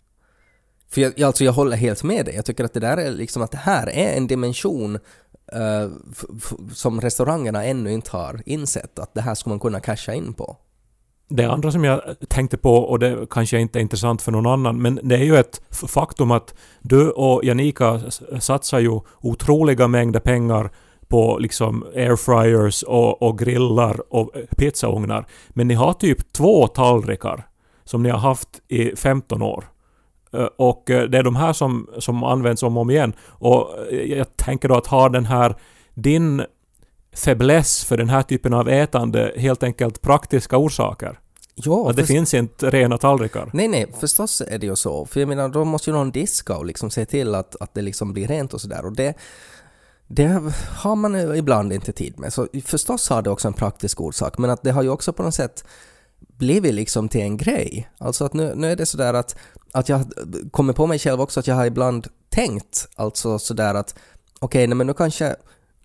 För 0.90 1.00
jag, 1.00 1.22
alltså 1.22 1.44
jag 1.44 1.52
håller 1.52 1.76
helt 1.76 2.02
med 2.02 2.24
dig, 2.24 2.34
jag 2.34 2.44
tycker 2.44 2.64
att 2.64 2.74
det 2.74 2.80
där 2.80 2.96
är 2.96 3.10
liksom 3.10 3.42
att 3.42 3.50
det 3.50 3.58
här 3.58 3.88
är 3.88 4.16
en 4.16 4.26
dimension 4.26 4.98
uh, 5.56 5.92
som 6.74 7.00
restaurangerna 7.00 7.64
ännu 7.64 7.92
inte 7.92 8.10
har 8.10 8.42
insett 8.46 8.98
att 8.98 9.14
det 9.14 9.20
här 9.20 9.34
ska 9.34 9.50
man 9.50 9.60
kunna 9.60 9.80
casha 9.80 10.14
in 10.14 10.32
på. 10.32 10.56
Det 11.30 11.44
andra 11.44 11.72
som 11.72 11.84
jag 11.84 12.00
tänkte 12.28 12.56
på, 12.56 12.74
och 12.76 12.98
det 12.98 13.26
kanske 13.30 13.60
inte 13.60 13.78
är 13.78 13.80
intressant 13.80 14.22
för 14.22 14.32
någon 14.32 14.46
annan, 14.46 14.82
men 14.82 15.00
det 15.02 15.16
är 15.16 15.24
ju 15.24 15.36
ett 15.36 15.62
faktum 15.88 16.30
att 16.30 16.54
du 16.80 17.10
och 17.10 17.44
Janika 17.44 18.00
satsar 18.40 18.78
ju 18.78 19.00
otroliga 19.20 19.88
mängder 19.88 20.20
pengar 20.20 20.70
på 21.08 21.38
liksom 21.38 21.84
airfryers 21.96 22.82
och, 22.82 23.22
och 23.22 23.38
grillar 23.38 24.14
och 24.14 24.36
eh, 24.36 24.44
pizzaugnar. 24.56 25.26
Men 25.48 25.68
ni 25.68 25.74
har 25.74 25.92
typ 25.92 26.32
två 26.32 26.66
tallrikar 26.66 27.46
som 27.84 28.02
ni 28.02 28.10
har 28.10 28.18
haft 28.18 28.48
i 28.68 28.96
15 28.96 29.42
år. 29.42 29.64
Eh, 30.32 30.48
och 30.56 30.90
eh, 30.90 31.08
det 31.08 31.18
är 31.18 31.22
de 31.22 31.36
här 31.36 31.52
som, 31.52 31.88
som 31.98 32.24
används 32.24 32.62
om 32.62 32.76
och 32.76 32.80
om 32.80 32.90
igen. 32.90 33.12
Och 33.28 33.70
jag 33.90 34.36
tänker 34.36 34.68
då 34.68 34.74
att 34.76 34.86
ha 34.86 35.08
den 35.08 35.24
här 35.24 35.54
din 35.94 36.42
fäbless 37.18 37.84
för 37.84 37.96
den 37.96 38.08
här 38.08 38.22
typen 38.22 38.54
av 38.54 38.68
ätande 38.68 39.32
helt 39.36 39.62
enkelt 39.62 40.00
praktiska 40.00 40.56
orsaker. 40.56 41.18
Ja, 41.54 41.90
Att 41.90 41.96
det 41.96 42.06
finns 42.06 42.34
inte 42.34 42.70
rena 42.70 42.98
tallrikar. 42.98 43.50
Nej, 43.52 43.68
nej, 43.68 43.92
förstås 43.98 44.42
är 44.48 44.58
det 44.58 44.66
ju 44.66 44.76
så. 44.76 45.06
För 45.06 45.20
jag 45.20 45.28
menar, 45.28 45.48
då 45.48 45.64
måste 45.64 45.90
ju 45.90 45.96
någon 45.96 46.10
diska 46.10 46.56
och 46.56 46.66
liksom 46.66 46.90
se 46.90 47.04
till 47.04 47.34
att, 47.34 47.56
att 47.60 47.74
det 47.74 47.82
liksom 47.82 48.12
blir 48.12 48.28
rent 48.28 48.54
och 48.54 48.60
sådär. 48.60 48.84
Och 48.84 48.92
det, 48.92 49.14
det 50.06 50.42
har 50.70 50.96
man 50.96 51.14
ju 51.14 51.36
ibland 51.36 51.72
inte 51.72 51.92
tid 51.92 52.18
med. 52.18 52.32
Så 52.32 52.48
förstås 52.64 53.08
har 53.08 53.22
det 53.22 53.30
också 53.30 53.48
en 53.48 53.54
praktisk 53.54 54.00
orsak, 54.00 54.38
men 54.38 54.50
att 54.50 54.62
det 54.62 54.70
har 54.70 54.82
ju 54.82 54.88
också 54.88 55.12
på 55.12 55.22
något 55.22 55.34
sätt 55.34 55.64
blivit 56.38 56.74
liksom 56.74 57.08
till 57.08 57.20
en 57.20 57.36
grej. 57.36 57.90
Alltså 57.98 58.24
att 58.24 58.34
nu, 58.34 58.52
nu 58.54 58.72
är 58.72 58.76
det 58.76 58.86
sådär 58.86 59.14
att, 59.14 59.36
att 59.72 59.88
jag 59.88 60.12
kommer 60.50 60.72
på 60.72 60.86
mig 60.86 60.98
själv 60.98 61.20
också 61.20 61.40
att 61.40 61.46
jag 61.46 61.54
har 61.54 61.66
ibland 61.66 62.06
tänkt 62.30 62.88
alltså 62.96 63.38
sådär 63.38 63.74
att 63.74 63.94
okej, 64.38 64.66
nej 64.66 64.76
men 64.76 64.86
nu 64.86 64.94
kanske, 64.94 65.36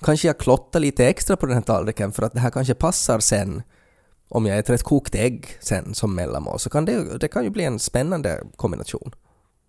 kanske 0.04 0.28
jag 0.28 0.38
klottar 0.38 0.80
lite 0.80 1.08
extra 1.08 1.38
på 1.38 1.46
den 1.46 1.56
här 1.56 1.62
tallriken 1.62 2.12
för 2.12 2.24
att 2.24 2.34
det 2.34 2.40
här 2.40 2.50
kanske 2.50 2.74
passar 2.74 3.20
sen 3.20 3.62
om 4.30 4.46
jag 4.46 4.58
äter 4.58 4.76
ett 4.76 4.84
kokt 4.84 5.16
ägg 5.16 5.48
sen 5.60 5.94
som 5.94 6.16
mellanmål 6.16 6.60
så 6.60 6.70
kan 6.70 6.86
det, 6.86 7.18
det 7.18 7.28
kan 7.28 7.44
ju 7.44 7.50
bli 7.50 7.64
en 7.64 7.80
spännande 7.80 8.44
kombination. 8.56 9.12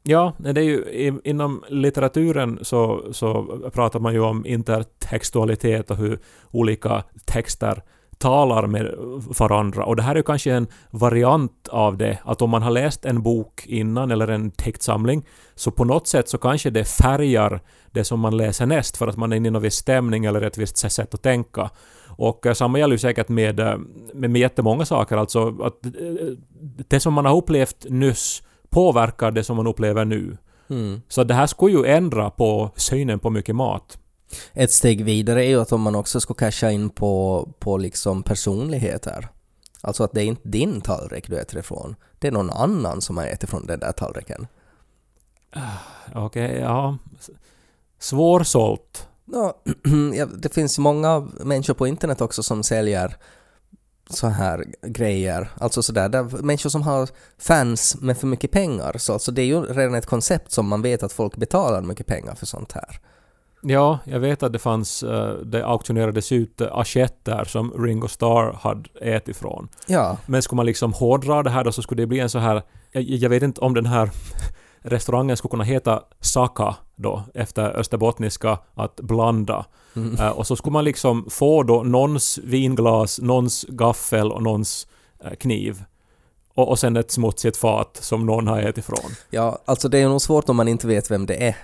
Ja, 0.02 0.32
det 0.38 0.60
är 0.60 0.64
ju 0.64 1.20
inom 1.24 1.64
litteraturen 1.68 2.58
så, 2.62 3.12
så 3.12 3.44
pratar 3.74 4.00
man 4.00 4.14
ju 4.14 4.20
om 4.20 4.46
intertextualitet 4.46 5.90
och 5.90 5.96
hur 5.96 6.18
olika 6.50 7.04
texter 7.24 7.82
talar 8.18 8.66
med 8.66 8.94
varandra. 9.38 9.85
Och 9.85 9.97
det 9.97 10.02
här 10.02 10.14
är 10.14 10.23
kanske 10.23 10.52
en 10.52 10.66
variant 10.90 11.68
av 11.68 11.97
det, 11.97 12.18
att 12.25 12.42
om 12.42 12.50
man 12.50 12.62
har 12.62 12.71
läst 12.71 13.04
en 13.04 13.23
bok 13.23 13.66
innan 13.66 14.11
eller 14.11 14.28
en 14.28 14.50
textsamling, 14.50 15.26
så 15.54 15.71
på 15.71 15.85
något 15.85 16.09
sätt 16.09 16.28
så 16.28 16.38
kanske 16.38 16.71
det 16.71 16.85
färgar 16.85 17.61
det 17.90 18.04
som 18.04 18.21
man 18.21 18.37
läser 18.37 18.66
näst 18.66 18.97
för 18.97 19.09
att 19.09 19.16
man 19.16 19.33
är 19.33 19.37
inne 19.37 19.49
i 19.49 19.50
någon 19.50 19.62
viss 19.62 19.75
stämning 19.75 20.25
eller 20.25 20.40
ett 20.40 20.59
visst 20.59 20.76
sätt 20.76 21.14
att 21.14 21.23
tänka. 21.23 21.71
Och 22.16 22.47
eh, 22.47 22.52
samma 22.52 22.78
gäller 22.78 22.94
ju 22.94 22.99
säkert 22.99 23.28
med, 23.28 23.61
eh, 23.61 23.78
med, 24.14 24.30
med 24.30 24.40
jättemånga 24.40 24.85
saker, 24.85 25.16
alltså 25.16 25.49
att 25.62 25.87
eh, 25.87 25.92
det 26.88 27.00
som 27.00 27.14
man 27.14 27.25
har 27.25 27.37
upplevt 27.37 27.87
nyss 27.88 28.42
påverkar 28.71 29.30
det 29.30 29.44
som 29.44 29.56
man 29.56 29.66
upplever 29.66 30.04
nu. 30.04 30.37
Mm. 30.71 31.00
Så 31.09 31.25
det 31.25 31.35
här 31.35 31.47
skulle 31.47 31.76
ju 31.76 31.85
ändra 31.85 32.30
på 32.30 32.71
synen 32.76 33.18
på 33.18 33.30
mycket 33.30 33.56
mat. 33.56 33.99
Ett 34.52 34.72
steg 34.72 35.04
vidare 35.04 35.44
är 35.44 35.48
ju 35.48 35.60
att 35.60 35.72
om 35.72 35.80
man 35.80 35.94
också 35.94 36.20
ska 36.20 36.34
casha 36.34 36.70
in 36.70 36.90
på, 36.90 37.48
på 37.58 37.76
liksom 37.78 38.22
personligheter. 38.22 39.28
Alltså 39.80 40.04
att 40.04 40.12
det 40.12 40.20
är 40.22 40.24
inte 40.24 40.48
din 40.48 40.80
tallrik 40.80 41.28
du 41.28 41.38
äter 41.38 41.58
ifrån. 41.60 41.96
Det 42.18 42.28
är 42.28 42.32
någon 42.32 42.50
annan 42.50 43.00
som 43.00 43.16
har 43.16 43.26
ätit 43.26 43.50
från 43.50 43.66
den 43.66 43.80
där 43.80 43.92
tallriken. 43.92 44.46
Okej, 46.14 46.58
ja. 46.60 46.98
S- 47.20 47.30
Svårsålt. 47.98 49.08
Ja, 49.32 49.60
ja, 50.14 50.26
det 50.26 50.54
finns 50.54 50.78
många 50.78 51.20
människor 51.40 51.74
på 51.74 51.86
internet 51.86 52.20
också 52.20 52.42
som 52.42 52.62
säljer 52.62 53.16
så 54.10 54.26
här 54.26 54.64
grejer. 54.86 55.50
Alltså 55.58 55.82
sådär, 55.82 56.08
där 56.08 56.22
människor 56.22 56.70
som 56.70 56.82
har 56.82 57.08
fans 57.38 57.96
med 58.00 58.18
för 58.18 58.26
mycket 58.26 58.50
pengar. 58.50 58.98
Så 58.98 59.12
alltså 59.12 59.32
det 59.32 59.42
är 59.42 59.46
ju 59.46 59.62
redan 59.62 59.94
ett 59.94 60.06
koncept 60.06 60.52
som 60.52 60.68
man 60.68 60.82
vet 60.82 61.02
att 61.02 61.12
folk 61.12 61.36
betalar 61.36 61.82
mycket 61.82 62.06
pengar 62.06 62.34
för 62.34 62.46
sånt 62.46 62.72
här. 62.72 63.00
Ja, 63.66 63.99
jag 64.04 64.21
vet 64.21 64.42
att 64.42 64.52
det 64.52 64.59
fanns, 64.59 65.02
eh, 65.02 65.33
det 65.35 65.66
auktionerades 65.66 66.33
ut 66.33 66.61
eh, 66.61 66.68
assietter 66.73 67.44
som 67.44 67.73
Ringo 67.85 68.09
Starr 68.09 68.52
hade 68.52 68.88
ätit 69.00 69.28
ifrån. 69.28 69.68
Ja, 69.87 70.16
Men 70.26 70.42
skulle 70.42 70.56
man 70.56 70.66
liksom 70.66 70.92
hårdra 70.92 71.42
det 71.42 71.50
här 71.50 71.64
då 71.64 71.73
så 71.73 71.83
skulle 71.83 72.02
det 72.02 72.06
bli 72.06 72.21
en 72.21 72.30
så 72.30 72.38
här... 72.38 72.62
Jag, 72.92 73.02
jag 73.02 73.30
vet 73.30 73.42
inte 73.42 73.61
om 73.61 73.75
den 73.75 73.87
här 73.87 74.11
restaurangen 74.83 75.37
skulle 75.37 75.50
kunna 75.50 75.64
heta 75.64 76.02
Saka 76.21 76.75
då, 76.97 77.23
efter 77.35 77.78
österbottniska 77.78 78.59
att 78.75 78.97
blanda. 78.97 79.64
Eh, 80.18 80.28
och 80.28 80.47
så 80.47 80.56
skulle 80.56 80.73
man 80.73 80.85
liksom 80.85 81.26
få 81.30 81.62
då 81.62 81.83
någons 81.83 82.38
vinglas, 82.44 83.21
någons 83.21 83.66
gaffel 83.68 84.33
och 84.33 84.42
någons 84.42 84.87
kniv. 85.38 85.85
Och, 86.54 86.68
och 86.68 86.78
sen 86.78 86.97
ett 86.97 87.11
smutsigt 87.11 87.56
fat 87.56 87.99
som 88.02 88.26
någon 88.26 88.47
har 88.47 88.61
ätit 88.61 88.78
ifrån. 88.78 89.11
ja, 89.30 89.59
alltså 89.64 89.88
det 89.88 89.99
är 89.99 90.09
nog 90.09 90.23
svårt 90.23 90.49
om 90.49 90.56
man 90.56 90.68
inte 90.68 90.87
vet 90.87 91.11
vem 91.11 91.26
det 91.26 91.49
är. 91.49 91.56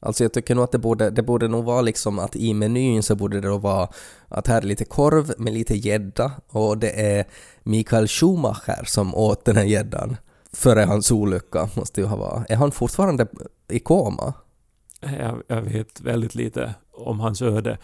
Alltså 0.00 0.24
jag 0.24 0.32
tycker 0.32 0.54
nog 0.54 0.64
att 0.64 0.72
det 0.72 0.78
borde, 0.78 1.10
det 1.10 1.22
borde 1.22 1.48
nog 1.48 1.64
vara 1.64 1.80
liksom 1.80 2.18
att 2.18 2.36
i 2.36 2.54
menyn 2.54 3.02
så 3.02 3.14
borde 3.14 3.40
det 3.40 3.48
då 3.48 3.58
vara 3.58 3.88
att 4.28 4.46
här 4.46 4.62
är 4.62 4.66
lite 4.66 4.84
korv 4.84 5.32
med 5.38 5.52
lite 5.52 5.74
gädda 5.74 6.32
och 6.48 6.78
det 6.78 6.90
är 6.90 7.26
Mikael 7.62 8.08
Schumacher 8.08 8.84
som 8.84 9.14
åt 9.14 9.44
den 9.44 9.56
här 9.56 9.64
gäddan 9.64 10.16
före 10.52 10.80
hans 10.80 11.12
olycka 11.12 11.68
måste 11.74 12.00
ju 12.00 12.06
ha 12.06 12.16
varit. 12.16 12.50
Är 12.50 12.56
han 12.56 12.72
fortfarande 12.72 13.26
i 13.68 13.78
koma? 13.78 14.34
Jag, 15.00 15.42
jag 15.46 15.62
vet 15.62 16.00
väldigt 16.00 16.34
lite 16.34 16.74
om 16.92 17.20
hans 17.20 17.42
öde. 17.42 17.78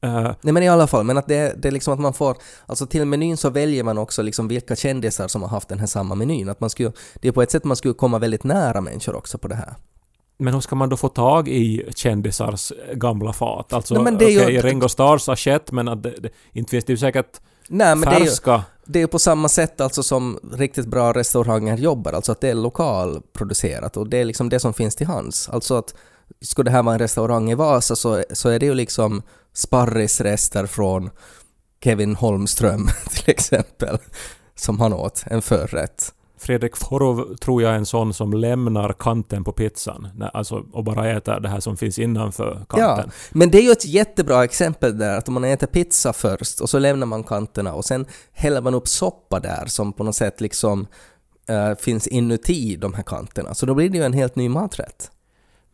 Eh, 0.00 0.32
Nej 0.40 0.52
men 0.52 0.62
i 0.62 0.68
alla 0.68 0.86
fall, 0.86 1.04
men 1.04 1.18
att 1.18 1.26
det, 1.26 1.62
det 1.62 1.68
är 1.68 1.72
liksom 1.72 1.94
att 1.94 2.00
man 2.00 2.14
får, 2.14 2.36
alltså 2.66 2.86
till 2.86 3.04
menyn 3.04 3.36
så 3.36 3.50
väljer 3.50 3.84
man 3.84 3.98
också 3.98 4.22
liksom 4.22 4.48
vilka 4.48 4.76
kändisar 4.76 5.28
som 5.28 5.42
har 5.42 5.48
haft 5.48 5.68
den 5.68 5.78
här 5.78 5.86
samma 5.86 6.14
menyn. 6.14 6.48
Att 6.48 6.60
man 6.60 6.70
skulle, 6.70 6.92
det 7.20 7.28
är 7.28 7.32
på 7.32 7.42
ett 7.42 7.50
sätt 7.50 7.64
man 7.64 7.76
skulle 7.76 7.94
komma 7.94 8.18
väldigt 8.18 8.44
nära 8.44 8.80
människor 8.80 9.16
också 9.16 9.38
på 9.38 9.48
det 9.48 9.54
här. 9.54 9.74
Men 10.38 10.54
hur 10.54 10.60
ska 10.60 10.76
man 10.76 10.88
då 10.88 10.96
få 10.96 11.08
tag 11.08 11.48
i 11.48 11.90
kändisars 11.94 12.72
gamla 12.92 13.32
fat? 13.32 13.72
Alltså, 13.72 13.94
ju- 13.94 14.42
okej, 14.42 14.60
Ringo 14.60 14.88
Starrs 14.88 15.28
assiett, 15.28 15.72
men 15.72 15.88
att 15.88 16.02
det, 16.02 16.10
det, 16.10 16.30
inte 16.52 16.70
finns 16.70 16.84
det 16.84 16.92
ju 16.92 16.96
säkert 16.96 17.40
Nej 17.68 17.96
men 17.96 18.08
det 18.08 18.16
är 18.16 18.20
ju, 18.20 18.26
färska... 18.26 18.64
det 18.84 18.98
är 18.98 19.00
ju 19.00 19.06
på 19.06 19.18
samma 19.18 19.48
sätt 19.48 19.80
alltså 19.80 20.02
som 20.02 20.38
riktigt 20.52 20.86
bra 20.86 21.12
restauranger 21.12 21.76
jobbar, 21.76 22.12
alltså 22.12 22.32
att 22.32 22.40
det 22.40 22.48
är 22.48 22.54
lokalproducerat 22.54 23.96
och 23.96 24.08
det 24.08 24.18
är 24.18 24.24
liksom 24.24 24.48
det 24.48 24.60
som 24.60 24.74
finns 24.74 24.96
till 24.96 25.06
hands. 25.06 25.48
Alltså 25.48 25.74
att 25.74 25.94
skulle 26.40 26.70
det 26.70 26.74
här 26.74 26.82
vara 26.82 26.94
en 26.94 26.98
restaurang 26.98 27.50
i 27.50 27.54
Vasa 27.54 27.96
så, 27.96 28.24
så 28.30 28.48
är 28.48 28.58
det 28.58 28.66
ju 28.66 28.74
liksom 28.74 29.22
sparrisrester 29.54 30.66
från 30.66 31.10
Kevin 31.84 32.16
Holmström 32.16 32.88
till 33.10 33.30
exempel, 33.30 33.98
som 34.54 34.80
han 34.80 34.92
åt, 34.92 35.24
en 35.26 35.42
förrätt. 35.42 36.12
Fredrik 36.38 36.76
Forov 36.76 37.36
tror 37.36 37.62
jag 37.62 37.72
är 37.72 37.76
en 37.76 37.86
sån 37.86 38.14
som 38.14 38.32
lämnar 38.32 38.92
kanten 38.98 39.44
på 39.44 39.52
pizzan. 39.52 40.08
Alltså, 40.32 40.64
och 40.72 40.84
bara 40.84 41.10
äter 41.10 41.40
det 41.40 41.48
här 41.48 41.60
som 41.60 41.76
finns 41.76 41.98
innanför 41.98 42.66
Ja, 42.70 42.76
kanten. 42.76 43.10
men 43.32 43.50
det 43.50 43.58
är 43.58 43.62
ju 43.62 43.70
ett 43.70 43.86
jättebra 43.86 44.44
exempel 44.44 44.98
där 44.98 45.18
att 45.18 45.28
om 45.28 45.34
man 45.34 45.44
äter 45.44 45.66
pizza 45.66 46.12
först 46.12 46.60
och 46.60 46.70
så 46.70 46.78
lämnar 46.78 47.06
man 47.06 47.24
kanterna 47.24 47.74
och 47.74 47.84
sen 47.84 48.06
häller 48.32 48.62
man 48.62 48.74
upp 48.74 48.88
soppa 48.88 49.40
där 49.40 49.66
som 49.66 49.92
på 49.92 50.04
något 50.04 50.16
sätt 50.16 50.40
liksom 50.40 50.86
äh, 51.48 51.74
finns 51.74 52.06
inuti 52.06 52.76
de 52.76 52.94
här 52.94 53.02
kanterna. 53.02 53.54
Så 53.54 53.66
då 53.66 53.74
blir 53.74 53.88
det 53.90 53.98
ju 53.98 54.04
en 54.04 54.12
helt 54.12 54.36
ny 54.36 54.48
maträtt. 54.48 55.10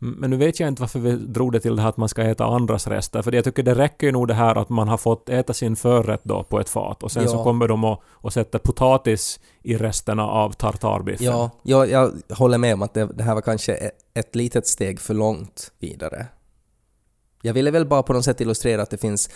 Men 0.05 0.31
nu 0.31 0.37
vet 0.37 0.61
jag 0.61 0.69
inte 0.69 0.83
varför 0.83 0.99
vi 0.99 1.13
drog 1.17 1.53
det 1.53 1.61
till 1.61 1.77
det 1.77 1.83
här 1.83 1.89
att 1.89 1.97
man 1.97 2.09
ska 2.09 2.23
äta 2.23 2.45
andras 2.45 2.87
rester. 2.87 3.23
För 3.23 3.33
jag 3.33 3.45
tycker 3.45 3.63
det 3.63 3.75
räcker 3.75 4.07
ju 4.07 4.13
nog 4.13 4.29
det 4.29 4.35
här 4.35 4.55
att 4.59 4.69
man 4.69 4.89
har 4.89 4.97
fått 4.97 5.29
äta 5.29 5.53
sin 5.53 5.77
förrätt 5.77 6.21
då 6.25 6.43
på 6.45 6.61
ett 6.61 6.69
fat. 6.69 7.03
Och 7.03 7.13
sen 7.13 7.23
Ja. 7.23 7.29
så 7.29 7.45
kommer 7.45 7.69
de 7.69 7.85
och, 7.85 8.03
och 8.11 8.33
sätter 8.33 8.59
potatis 8.59 9.41
i 9.63 9.77
resterna 9.77 10.27
av 10.27 10.51
tartarbiffen. 10.53 11.27
Ja, 11.27 11.51
jag, 11.63 11.91
jag 11.91 12.13
håller 12.31 12.59
med 12.59 12.75
om 12.75 12.83
att 12.83 12.95
det, 12.95 13.07
det 13.07 13.23
här 13.23 13.35
var 13.35 13.41
kanske 13.43 13.75
e- 13.75 13.91
ett 14.15 14.35
litet 14.35 14.67
steg 14.67 15.01
för 15.01 15.15
långt 15.15 15.73
vidare. 15.79 16.27
Jag 17.43 17.55
ville 17.55 17.71
väl 17.71 17.87
bara 17.87 18.03
på 18.03 18.13
något 18.13 18.25
sätt 18.25 18.41
illustrera 18.41 18.83
att 18.83 18.91
det 18.91 18.99
finns, 18.99 19.31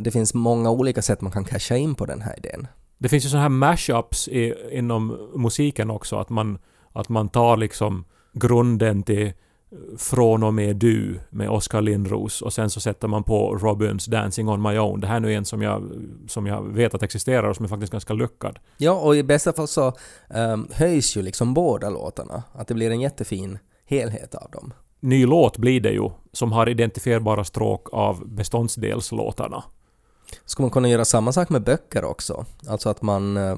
det 0.00 0.10
finns 0.10 0.34
många 0.34 0.70
olika 0.70 1.02
sätt 1.02 1.20
man 1.20 1.32
kan 1.32 1.44
casha 1.44 1.76
in 1.76 1.94
på 1.94 2.06
den 2.06 2.20
här 2.20 2.34
idén. 2.38 2.66
Det 2.98 3.08
finns 3.08 3.24
ju 3.24 3.28
sådana 3.28 3.42
här 3.42 3.48
mashups 3.48 4.28
i, 4.28 4.54
inom 4.72 5.30
musiken 5.36 5.90
också. 5.90 6.16
Att 6.16 6.30
man, 6.30 6.58
att 6.92 7.08
man 7.08 7.28
tar 7.28 7.56
liksom 7.56 8.04
grunden 8.32 9.02
till 9.02 9.32
Från 9.98 10.42
och 10.42 10.54
med 10.54 10.76
du 10.76 11.20
med 11.30 11.50
Oskar 11.50 11.80
Lindros 11.80 12.42
och 12.42 12.52
sen 12.52 12.70
så 12.70 12.80
sätter 12.80 13.08
man 13.08 13.24
på 13.24 13.56
Robins 13.56 14.06
Dancing 14.06 14.48
on 14.48 14.62
my 14.62 14.78
own. 14.78 15.00
Det 15.00 15.06
här 15.06 15.16
är 15.16 15.20
nu 15.20 15.34
en 15.34 15.44
som 15.44 15.62
jag, 15.62 15.90
som 16.28 16.46
jag 16.46 16.62
vet 16.62 16.94
att 16.94 17.02
existerar 17.02 17.48
och 17.48 17.56
som 17.56 17.64
är 17.64 17.68
faktiskt 17.68 17.92
ganska 17.92 18.12
lyckad. 18.12 18.58
Ja, 18.78 18.92
och 18.92 19.16
i 19.16 19.22
bästa 19.22 19.52
fall 19.52 19.68
så 19.68 19.92
um, 20.28 20.68
höjs 20.72 21.16
ju 21.16 21.22
liksom 21.22 21.54
båda 21.54 21.90
låtarna. 21.90 22.42
Att 22.52 22.68
det 22.68 22.74
blir 22.74 22.90
en 22.90 23.00
jättefin 23.00 23.58
helhet 23.86 24.34
av 24.34 24.50
dem. 24.50 24.72
Ny 25.00 25.26
låt 25.26 25.58
blir 25.58 25.80
det 25.80 25.92
ju, 25.92 26.10
som 26.32 26.52
har 26.52 26.68
identifierbara 26.68 27.44
stråk 27.44 27.88
av 27.92 28.28
beståndsdelslåtarna. 28.28 29.64
Ska 30.44 30.62
man 30.62 30.70
kunna 30.70 30.88
göra 30.88 31.04
samma 31.04 31.32
sak 31.32 31.48
med 31.48 31.62
böcker 31.62 32.04
också? 32.04 32.44
Alltså 32.68 32.88
att 32.88 33.02
man, 33.02 33.36
eh, 33.36 33.56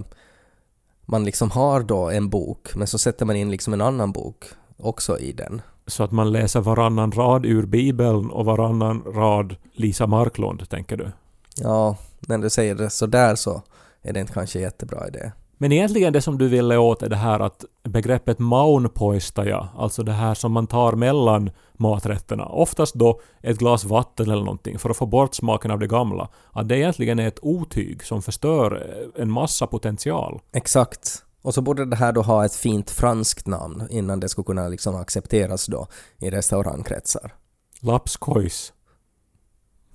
man 1.07 1.25
liksom 1.25 1.51
har 1.51 1.81
då 1.83 2.11
en 2.11 2.29
bok, 2.29 2.75
men 2.75 2.87
så 2.87 2.99
sätter 2.99 3.27
man 3.27 3.37
in 3.37 3.51
liksom 3.51 3.73
en 3.73 3.81
annan 3.81 4.13
bok 4.13 4.45
också 4.77 5.19
i 5.19 5.33
den. 5.33 5.63
Så 5.87 6.05
att 6.05 6.11
man 6.11 6.33
läser 6.33 6.61
varannan 6.61 7.13
rad 7.13 7.47
ur 7.47 7.67
Bibeln 7.67 8.31
och 8.31 8.45
varannan 8.45 9.03
rad 9.07 9.57
Lisa 9.73 10.07
Marklund, 10.07 10.69
tänker 10.69 10.97
du? 10.97 11.11
Ja, 11.57 11.97
när 12.21 12.39
du 12.39 12.51
säger 12.51 12.75
det 12.75 12.91
så 12.91 13.07
där 13.07 13.35
så 13.35 13.63
är 14.03 14.13
det 14.13 14.21
inte 14.21 14.33
kanske 14.33 14.61
jättebra 14.61 15.09
idé. 15.09 15.33
Men 15.59 15.73
egentligen 15.73 16.13
det 16.13 16.21
som 16.21 16.39
du 16.39 16.49
ville 16.49 16.77
åt 16.77 17.03
är 17.03 17.09
det 17.09 17.17
här 17.17 17.41
att 17.41 17.65
begreppet 17.83 18.39
maunpoistaja, 18.39 19.69
alltså 19.77 20.03
det 20.03 20.13
här 20.13 20.35
som 20.35 20.53
man 20.53 20.67
tar 20.67 20.93
mellan 20.93 21.51
maträtterna, 21.73 22.47
oftast 22.47 22.95
då 22.95 23.21
ett 23.41 23.59
glas 23.59 23.85
vatten 23.85 24.31
eller 24.31 24.45
någonting 24.45 24.79
för 24.79 24.91
att 24.91 24.97
få 24.97 25.07
bort 25.07 25.35
smaken 25.35 25.71
av 25.71 25.79
det 25.79 25.87
gamla, 25.87 26.29
att 26.53 26.69
det 26.69 26.79
egentligen 26.79 27.19
är 27.19 27.29
ett 27.29 27.39
otyg 27.43 28.05
som 28.05 28.23
förstör 28.23 28.87
en 29.17 29.31
massa 29.31 29.67
potential. 29.67 30.41
Exakt. 30.53 31.24
Och 31.45 31.55
så 31.55 31.63
borde 31.63 31.85
det 31.85 31.97
här 31.97 32.13
då 32.13 32.23
ha 32.23 32.45
ett 32.45 32.55
fint 32.55 32.91
franskt 32.91 33.47
namn 33.47 33.87
innan 33.91 34.21
det 34.21 34.29
skulle 34.29 34.45
kunna 34.45 34.69
liksom 34.69 34.97
accepteras 34.97 35.67
då 35.67 35.87
i 36.19 36.31
restaurangkretsar. 36.31 37.35
Lapskojs. 37.81 38.73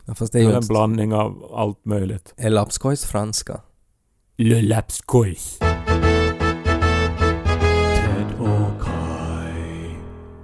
Ja, 0.06 0.16
fast 0.16 0.34
det 0.34 0.40
är 0.40 0.44
ju 0.44 0.52
en 0.52 0.68
blandning 0.68 1.14
av 1.14 1.52
allt 1.54 1.86
möjligt. 1.86 2.34
Är 2.38 2.50
lapskojs 2.50 3.06
franska? 3.06 3.62
Le 4.38 4.62
lapskojs. 4.62 5.58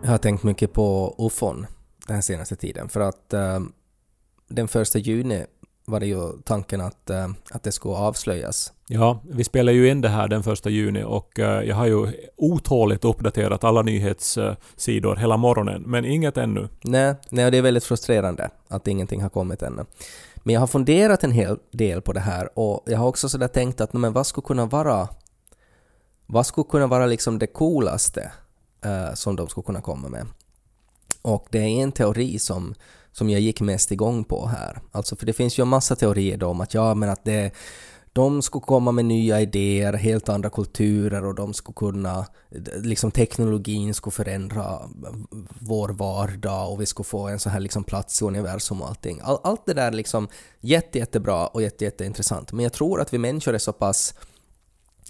Jag 0.03 0.09
har 0.09 0.17
tänkt 0.17 0.43
mycket 0.43 0.73
på 0.73 1.15
UFON 1.19 1.65
den 2.07 2.15
här 2.15 2.21
senaste 2.21 2.55
tiden 2.55 2.89
för 2.89 2.99
att 2.99 3.33
um, 3.33 3.73
den 4.47 4.67
första 4.67 4.99
juni 4.99 5.45
var 5.85 5.99
det 5.99 6.05
ju 6.05 6.31
tanken 6.43 6.81
att, 6.81 7.09
eh, 7.09 7.29
att 7.51 7.63
det 7.63 7.71
skulle 7.71 7.95
avslöjas. 7.95 8.73
Ja, 8.87 9.19
vi 9.29 9.43
spelar 9.43 9.73
ju 9.73 9.89
in 9.89 10.01
det 10.01 10.09
här 10.09 10.27
den 10.27 10.43
första 10.43 10.69
juni 10.69 11.03
och 11.03 11.39
eh, 11.39 11.63
jag 11.63 11.75
har 11.75 11.85
ju 11.85 12.07
otåligt 12.35 13.05
uppdaterat 13.05 13.63
alla 13.63 13.81
nyhetssidor 13.81 15.15
hela 15.15 15.37
morgonen, 15.37 15.81
men 15.81 16.05
inget 16.05 16.37
ännu. 16.37 16.69
Nej, 16.83 17.15
nej, 17.29 17.51
det 17.51 17.57
är 17.57 17.61
väldigt 17.61 17.83
frustrerande 17.83 18.49
att 18.67 18.87
ingenting 18.87 19.21
har 19.21 19.29
kommit 19.29 19.61
ännu. 19.61 19.85
Men 20.43 20.53
jag 20.53 20.59
har 20.59 20.67
funderat 20.67 21.23
en 21.23 21.31
hel 21.31 21.57
del 21.71 22.01
på 22.01 22.13
det 22.13 22.19
här 22.19 22.59
och 22.59 22.83
jag 22.85 22.99
har 22.99 23.07
också 23.07 23.29
sådär 23.29 23.47
tänkt 23.47 23.81
att 23.81 23.93
men 23.93 24.13
vad 24.13 24.27
skulle 24.27 24.45
kunna 24.45 24.65
vara 24.65 25.07
vad 26.25 26.45
skulle 26.45 26.67
kunna 26.69 26.87
vara 26.87 27.05
liksom 27.05 27.39
det 27.39 27.47
coolaste 27.47 28.31
eh, 28.85 29.13
som 29.13 29.35
de 29.35 29.47
skulle 29.47 29.65
kunna 29.65 29.81
komma 29.81 30.09
med? 30.09 30.27
Och 31.21 31.47
det 31.49 31.59
är 31.59 31.83
en 31.83 31.91
teori 31.91 32.39
som, 32.39 32.75
som 33.17 33.29
jag 33.29 33.41
gick 33.41 33.61
mest 33.61 33.91
igång 33.91 34.23
på 34.23 34.47
här. 34.47 34.81
Alltså 34.91 35.15
för 35.15 35.25
det 35.25 35.33
finns 35.33 35.59
ju 35.59 35.61
en 35.61 35.67
massa 35.67 35.95
teorier 35.95 36.37
då 36.37 36.47
om 36.47 36.61
att 36.61 36.73
ja 36.73 36.95
men 36.95 37.09
att 37.09 37.25
det 37.25 37.51
de 38.13 38.41
skulle 38.41 38.61
komma 38.61 38.91
med 38.91 39.05
nya 39.05 39.41
idéer, 39.41 39.93
helt 39.93 40.29
andra 40.29 40.49
kulturer 40.49 41.25
och 41.25 41.35
de 41.35 41.53
skulle 41.53 41.75
kunna, 41.75 42.25
liksom 42.77 43.11
teknologin 43.11 43.93
skulle 43.93 44.11
förändra 44.11 44.79
vår 45.59 45.89
vardag 45.89 46.71
och 46.71 46.81
vi 46.81 46.85
skulle 46.85 47.05
få 47.05 47.27
en 47.27 47.39
sån 47.39 47.51
här 47.51 47.59
liksom 47.59 47.83
plats 47.83 48.21
i 48.21 48.25
universum 48.25 48.81
och 48.81 48.87
allting. 48.87 49.19
All, 49.23 49.39
allt 49.43 49.65
det 49.65 49.73
där 49.73 49.91
liksom 49.91 50.27
jätte, 50.59 50.97
jättebra 50.97 51.47
och 51.47 51.61
jätte, 51.61 51.83
jätteintressant. 51.85 52.51
Men 52.51 52.63
jag 52.63 52.73
tror 52.73 53.01
att 53.01 53.13
vi 53.13 53.17
människor 53.17 53.53
är 53.53 53.57
så 53.57 53.73
pass 53.73 54.13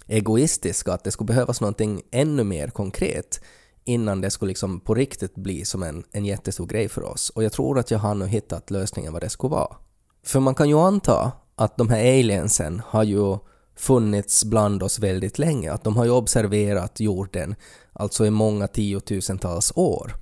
egoistiska 0.06 0.92
att 0.92 1.04
det 1.04 1.10
skulle 1.10 1.26
behövas 1.26 1.60
någonting 1.60 2.02
ännu 2.10 2.44
mer 2.44 2.68
konkret 2.68 3.40
innan 3.86 4.20
det 4.20 4.30
skulle 4.30 4.48
liksom 4.48 4.80
på 4.80 4.94
riktigt 4.94 5.34
bli 5.34 5.64
som 5.64 5.82
en, 5.82 6.04
en 6.12 6.24
jättestor 6.24 6.66
grej 6.66 6.88
för 6.88 7.02
oss. 7.02 7.30
Och 7.30 7.44
jag 7.44 7.52
tror 7.52 7.78
att 7.78 7.90
jag 7.90 7.98
har 7.98 8.14
nu 8.14 8.26
hittat 8.26 8.70
lösningen 8.70 9.12
vad 9.12 9.22
det 9.22 9.28
skulle 9.28 9.50
vara. 9.50 9.76
För 10.24 10.40
man 10.40 10.54
kan 10.54 10.68
ju 10.68 10.78
anta 10.78 11.32
att 11.54 11.76
de 11.76 11.88
här 11.88 11.98
aliensen 11.98 12.82
har 12.86 13.02
ju 13.02 13.38
funnits 13.76 14.44
bland 14.44 14.82
oss 14.82 14.98
väldigt 14.98 15.38
länge, 15.38 15.72
att 15.72 15.84
de 15.84 15.96
har 15.96 16.04
ju 16.04 16.10
observerat 16.10 17.00
jorden 17.00 17.54
alltså 17.92 18.26
i 18.26 18.30
många 18.30 18.68
tiotusentals 18.68 19.72
år. 19.76 20.14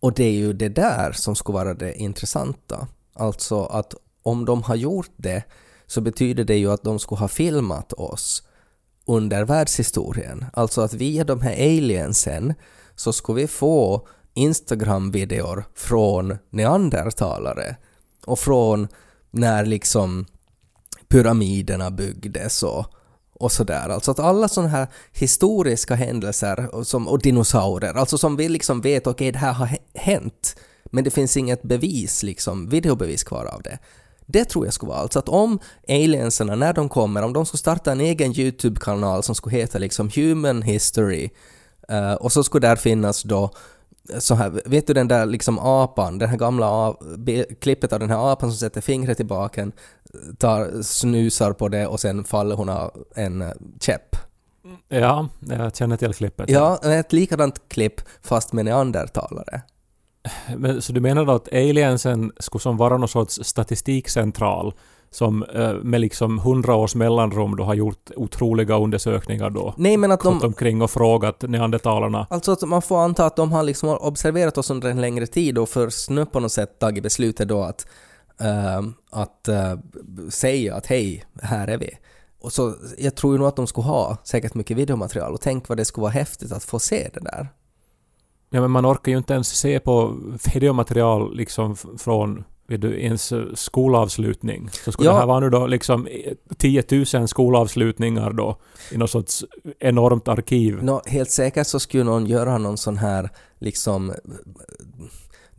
Och 0.00 0.12
det 0.12 0.24
är 0.24 0.32
ju 0.32 0.52
det 0.52 0.68
där 0.68 1.12
som 1.12 1.36
skulle 1.36 1.58
vara 1.58 1.74
det 1.74 1.94
intressanta. 1.94 2.88
Alltså 3.14 3.64
att 3.64 3.94
om 4.22 4.44
de 4.44 4.62
har 4.62 4.74
gjort 4.74 5.12
det 5.16 5.44
så 5.86 6.00
betyder 6.00 6.44
det 6.44 6.56
ju 6.56 6.72
att 6.72 6.82
de 6.82 6.98
skulle 6.98 7.18
ha 7.18 7.28
filmat 7.28 7.92
oss 7.92 8.42
under 9.06 9.44
världshistorien. 9.44 10.44
Alltså 10.52 10.80
att 10.80 10.94
via 10.94 11.24
de 11.24 11.40
här 11.40 11.52
aliensen 11.52 12.54
så 12.94 13.12
skulle 13.12 13.40
vi 13.40 13.46
få 13.46 14.08
Instagram-videor 14.34 15.64
från 15.74 16.38
neandertalare 16.50 17.76
och 18.26 18.38
från 18.38 18.88
när 19.30 19.64
liksom 19.66 20.26
pyramiderna 21.08 21.90
byggdes 21.90 22.62
och, 22.62 22.86
och 23.32 23.52
sådär. 23.52 23.88
Alltså 23.88 24.10
att 24.10 24.18
alla 24.18 24.48
sådana 24.48 24.70
här 24.70 24.86
historiska 25.12 25.94
händelser 25.94 26.74
och, 26.74 26.86
som, 26.86 27.08
och 27.08 27.22
dinosaurier, 27.22 27.94
alltså 27.94 28.18
som 28.18 28.36
vi 28.36 28.48
liksom 28.48 28.80
vet, 28.80 29.06
okej 29.06 29.12
okay, 29.12 29.32
det 29.32 29.38
här 29.38 29.52
har 29.52 29.78
hänt, 29.94 30.56
men 30.84 31.04
det 31.04 31.10
finns 31.10 31.36
inget 31.36 31.62
bevis, 31.62 32.22
liksom, 32.22 32.68
videobevis 32.68 33.24
kvar 33.24 33.44
av 33.44 33.62
det. 33.62 33.78
Det 34.32 34.44
tror 34.44 34.64
jag 34.64 34.74
skulle 34.74 34.90
vara 34.90 35.00
alltså 35.00 35.18
att 35.18 35.28
om 35.28 35.58
alienserna, 35.88 36.54
när 36.54 36.72
de 36.72 36.88
kommer, 36.88 37.22
om 37.22 37.32
de 37.32 37.46
skulle 37.46 37.58
starta 37.58 37.92
en 37.92 38.00
egen 38.00 38.40
YouTube-kanal 38.40 39.22
som 39.22 39.34
skulle 39.34 39.56
heta 39.56 39.78
liksom 39.78 40.10
Human 40.14 40.62
History 40.62 41.30
uh, 41.92 42.12
och 42.12 42.32
så 42.32 42.44
skulle 42.44 42.68
där 42.68 42.76
finnas 42.76 43.22
då 43.22 43.50
så 44.18 44.34
här, 44.34 44.60
vet 44.64 44.86
du 44.86 44.94
den 44.94 45.08
där 45.08 45.26
liksom 45.26 45.58
apan, 45.58 46.18
den 46.18 46.28
här 46.28 46.36
gamla 46.36 46.94
klippet 47.60 47.92
av 47.92 48.00
den 48.00 48.10
här 48.10 48.32
apan 48.32 48.50
som 48.50 48.58
sätter 48.58 48.80
fingret 48.80 49.20
i 49.20 49.24
baken, 49.24 49.72
tar, 50.38 50.82
snusar 50.82 51.52
på 51.52 51.68
det 51.68 51.86
och 51.86 52.00
sen 52.00 52.24
faller 52.24 52.56
hon 52.56 52.68
av 52.68 53.04
en 53.14 53.42
eh, 53.42 53.50
käpp. 53.80 54.16
Ja, 54.88 55.28
jag 55.40 55.76
känner 55.76 55.96
till 55.96 56.14
klippet. 56.14 56.50
Ja, 56.50 56.78
ett 56.82 57.12
likadant 57.12 57.68
klipp 57.68 58.00
fast 58.22 58.52
med 58.52 58.64
neandertalare. 58.64 59.62
Men, 60.56 60.82
så 60.82 60.92
du 60.92 61.00
menar 61.00 61.24
då 61.24 61.32
att 61.32 61.48
aliensen 61.52 62.32
skulle 62.38 62.62
som 62.62 62.76
vara 62.76 62.96
någon 62.96 63.08
sorts 63.08 63.40
statistikcentral 63.42 64.74
som 65.10 65.42
eh, 65.42 65.74
med 65.74 66.00
liksom 66.00 66.38
hundra 66.38 66.74
års 66.74 66.94
mellanrum 66.94 67.56
då 67.56 67.64
har 67.64 67.74
gjort 67.74 68.10
otroliga 68.16 68.78
undersökningar 68.78 69.50
då? 69.50 69.74
Nej 69.76 69.96
men 69.96 70.12
att 70.12 70.20
de... 70.20 70.42
omkring 70.42 70.82
och 70.82 70.90
frågat 70.90 71.42
neandertalarna. 71.42 72.26
Alltså 72.30 72.52
att 72.52 72.62
man 72.62 72.82
får 72.82 72.98
anta 72.98 73.26
att 73.26 73.36
de 73.36 73.52
har 73.52 73.62
liksom 73.62 73.88
observerat 73.88 74.58
oss 74.58 74.70
under 74.70 74.90
en 74.90 75.00
längre 75.00 75.26
tid 75.26 75.58
och 75.58 75.68
först 75.68 76.10
nu 76.10 76.26
på 76.26 76.40
något 76.40 76.52
sätt 76.52 76.78
tagit 76.78 77.02
beslutet 77.02 77.48
då 77.48 77.62
att, 77.62 77.86
uh, 78.42 78.88
att 79.10 79.48
uh, 79.48 80.28
säga 80.28 80.74
att 80.74 80.86
hej, 80.86 81.24
här 81.42 81.68
är 81.68 81.78
vi. 81.78 81.90
Och 82.40 82.52
så, 82.52 82.74
jag 82.98 83.14
tror 83.14 83.34
ju 83.34 83.38
nog 83.38 83.48
att 83.48 83.56
de 83.56 83.66
skulle 83.66 83.86
ha 83.86 84.16
säkert 84.24 84.54
mycket 84.54 84.76
videomaterial 84.76 85.32
och 85.32 85.40
tänk 85.40 85.68
vad 85.68 85.78
det 85.78 85.84
skulle 85.84 86.02
vara 86.02 86.12
häftigt 86.12 86.52
att 86.52 86.64
få 86.64 86.78
se 86.78 87.10
det 87.14 87.20
där. 87.20 87.48
Ja 88.50 88.60
men 88.60 88.70
man 88.70 88.86
orkar 88.86 89.12
ju 89.12 89.18
inte 89.18 89.34
ens 89.34 89.48
se 89.48 89.80
på 89.80 90.16
videomaterial 90.54 91.36
liksom 91.36 91.76
från 91.76 92.44
vet 92.70 92.80
du, 92.80 93.00
ens 93.00 93.32
skolavslutning. 93.54 94.68
Så 94.84 94.92
skulle 94.92 95.08
ja. 95.08 95.12
det 95.12 95.18
här 95.18 95.26
vara 95.26 95.40
nu 95.40 95.50
då 95.50 95.66
liksom 95.66 96.08
10 96.58 96.84
000 97.14 97.28
skolavslutningar 97.28 98.32
då 98.32 98.56
i 98.90 98.96
något 98.96 99.10
sorts 99.10 99.44
enormt 99.78 100.28
arkiv. 100.28 100.82
No, 100.82 101.00
helt 101.06 101.30
säkert 101.30 101.66
så 101.66 101.80
skulle 101.80 102.04
någon 102.04 102.26
göra 102.26 102.58
någon 102.58 102.78
sån 102.78 102.96
här 102.96 103.30
liksom 103.58 104.12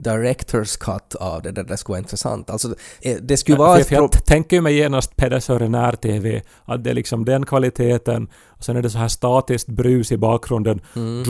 director's 0.03 0.77
cut 0.79 1.15
av 1.15 1.41
det 1.41 1.51
där 1.51 1.63
det 1.63 1.77
skulle 1.77 1.93
vara 1.93 1.99
intressant. 1.99 2.49
Alltså, 2.49 2.75
eh, 3.01 3.17
det 3.21 3.37
skulle 3.37 3.57
vara... 3.57 3.77
För, 3.77 3.83
för 3.83 3.95
jag 3.95 4.25
tänker 4.25 4.61
mig 4.61 4.75
genast 4.75 5.17
när-TV, 5.17 6.41
att 6.65 6.83
det 6.83 6.89
är 6.89 6.93
liksom 6.93 7.25
den 7.25 7.45
kvaliteten 7.45 8.27
och 8.45 8.63
sen 8.63 8.77
är 8.77 8.81
det 8.81 8.89
så 8.89 8.97
här 8.97 9.07
statiskt 9.07 9.67
brus 9.67 10.11
i 10.11 10.17
bakgrunden. 10.17 10.81
Mm. 10.95 11.23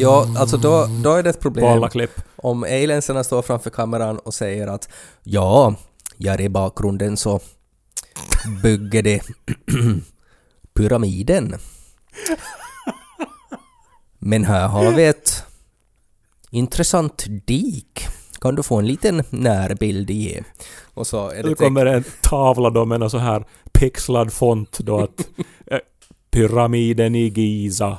Ja, 0.00 0.26
alltså 0.38 0.56
då, 0.56 0.86
då 1.04 1.12
är 1.12 1.22
det 1.22 1.30
ett 1.30 1.40
problem. 1.40 1.82
Om 2.36 2.62
alienserna 2.62 3.24
står 3.24 3.42
framför 3.42 3.70
kameran 3.70 4.18
och 4.18 4.34
säger 4.34 4.66
att 4.66 4.88
ja, 5.22 5.74
här 6.16 6.40
i 6.40 6.48
bakgrunden 6.48 7.16
så 7.16 7.40
bygger 8.62 9.02
det 9.02 9.22
pyramiden. 10.74 11.54
Men 14.18 14.44
här 14.44 14.68
har 14.68 14.92
vi 14.92 15.04
ett 15.04 15.44
intressant 16.50 17.24
dik. 17.46 18.06
Kan 18.40 18.54
du 18.54 18.62
få 18.62 18.78
en 18.78 18.86
liten 18.86 19.22
närbild 19.30 20.10
i? 20.10 20.42
Och 20.94 21.06
så 21.06 21.30
är 21.30 21.42
det 21.42 21.54
kommer 21.54 21.86
en 21.86 22.04
tavla 22.22 22.70
då 22.70 22.84
med 22.84 23.02
en 23.02 23.10
så 23.10 23.18
här 23.18 23.44
pixlad 23.72 24.32
font 24.32 24.78
då 24.78 25.00
att 25.00 25.28
eh, 25.66 25.78
Pyramiden 26.30 27.14
i 27.14 27.28
Giza. 27.28 27.98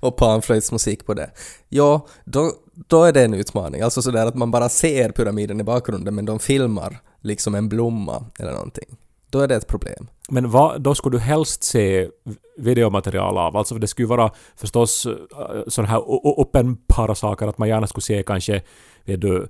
Och 0.00 0.16
panflöjtsmusik 0.16 1.06
på 1.06 1.14
det. 1.14 1.30
Ja, 1.68 2.06
då, 2.24 2.52
då 2.88 3.04
är 3.04 3.12
det 3.12 3.24
en 3.24 3.34
utmaning. 3.34 3.80
Alltså 3.80 4.02
sådär 4.02 4.26
att 4.26 4.34
man 4.34 4.50
bara 4.50 4.68
ser 4.68 5.10
pyramiden 5.10 5.60
i 5.60 5.64
bakgrunden 5.64 6.14
men 6.14 6.24
de 6.24 6.38
filmar 6.38 6.98
liksom 7.20 7.54
en 7.54 7.68
blomma 7.68 8.24
eller 8.38 8.52
någonting. 8.52 8.96
Då 9.30 9.40
är 9.40 9.48
det 9.48 9.56
ett 9.56 9.66
problem. 9.66 10.08
Men 10.28 10.50
vad, 10.50 10.82
då 10.82 10.94
skulle 10.94 11.16
du 11.16 11.20
helst 11.20 11.62
se 11.62 12.08
videomaterial 12.56 13.38
av? 13.38 13.56
Alltså 13.56 13.74
det 13.74 13.86
skulle 13.86 14.08
vara 14.08 14.30
förstås 14.56 15.06
uh, 15.06 15.14
sådana 15.66 15.88
här 15.88 16.02
uppenbara 16.40 17.14
saker 17.14 17.46
att 17.46 17.58
man 17.58 17.68
gärna 17.68 17.86
skulle 17.86 18.02
se 18.02 18.22
kanske 18.22 18.62
vet 19.04 19.20
du, 19.20 19.34
uh, 19.34 19.48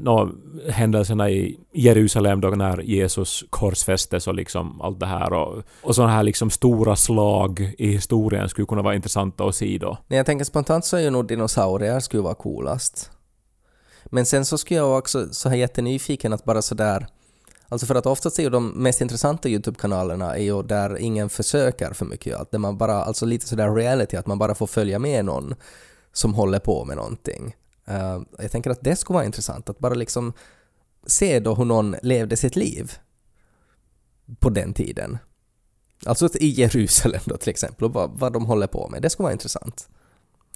no, 0.00 0.30
händelserna 0.70 1.30
i 1.30 1.58
Jerusalem 1.72 2.40
då 2.40 2.48
när 2.48 2.80
Jesus 2.80 3.44
korsfästes 3.50 4.26
och 4.26 4.34
liksom 4.34 4.80
allt 4.80 5.00
det 5.00 5.06
här 5.06 5.32
och, 5.32 5.62
och 5.82 5.94
sådana 5.94 6.12
här 6.12 6.22
liksom 6.22 6.50
stora 6.50 6.96
slag 6.96 7.74
i 7.78 7.86
historien 7.86 8.48
skulle 8.48 8.66
kunna 8.66 8.82
vara 8.82 8.94
intressanta 8.94 9.44
att 9.44 9.54
se 9.54 9.78
då. 9.80 9.98
Nej, 10.06 10.16
jag 10.16 10.26
tänker 10.26 10.44
spontant 10.44 10.84
så 10.84 10.96
är 10.96 11.00
ju 11.00 11.10
nog 11.10 11.26
dinosaurier 11.28 12.00
skulle 12.00 12.22
vara 12.22 12.34
coolast. 12.34 13.10
Men 14.04 14.26
sen 14.26 14.44
så 14.44 14.58
skulle 14.58 14.80
jag 14.80 14.98
också 14.98 15.28
så 15.30 15.48
här 15.48 15.56
jättenyfiken 15.56 16.32
att 16.32 16.44
bara 16.44 16.62
sådär 16.62 17.06
Alltså 17.68 17.86
för 17.86 17.94
att 17.94 18.06
oftast 18.06 18.38
är 18.38 18.42
ju 18.42 18.50
de 18.50 18.68
mest 18.68 19.00
intressanta 19.00 19.48
YouTube-kanalerna 19.48 20.36
är 20.36 20.42
ju 20.42 20.62
där 20.62 20.98
ingen 20.98 21.28
försöker 21.28 21.92
för 21.92 22.04
mycket. 22.04 22.36
Att 22.36 22.50
där 22.50 22.58
man 22.58 22.78
bara, 22.78 23.04
alltså 23.04 23.26
lite 23.26 23.48
sådär 23.48 23.74
reality, 23.74 24.16
att 24.16 24.26
man 24.26 24.38
bara 24.38 24.54
får 24.54 24.66
följa 24.66 24.98
med 24.98 25.24
någon 25.24 25.54
som 26.12 26.34
håller 26.34 26.58
på 26.58 26.84
med 26.84 26.96
någonting. 26.96 27.56
Uh, 27.88 28.22
jag 28.38 28.50
tänker 28.50 28.70
att 28.70 28.84
det 28.84 28.96
skulle 28.96 29.14
vara 29.14 29.26
intressant, 29.26 29.68
att 29.68 29.78
bara 29.78 29.94
liksom 29.94 30.32
se 31.06 31.40
då 31.40 31.54
hur 31.54 31.64
någon 31.64 31.96
levde 32.02 32.36
sitt 32.36 32.56
liv 32.56 32.92
på 34.40 34.50
den 34.50 34.72
tiden. 34.72 35.18
Alltså 36.06 36.28
i 36.34 36.48
Jerusalem 36.48 37.20
då 37.24 37.36
till 37.36 37.50
exempel, 37.50 37.84
och 37.84 37.92
vad, 37.92 38.10
vad 38.18 38.32
de 38.32 38.46
håller 38.46 38.66
på 38.66 38.88
med. 38.88 39.02
Det 39.02 39.10
skulle 39.10 39.24
vara 39.24 39.32
intressant. 39.32 39.88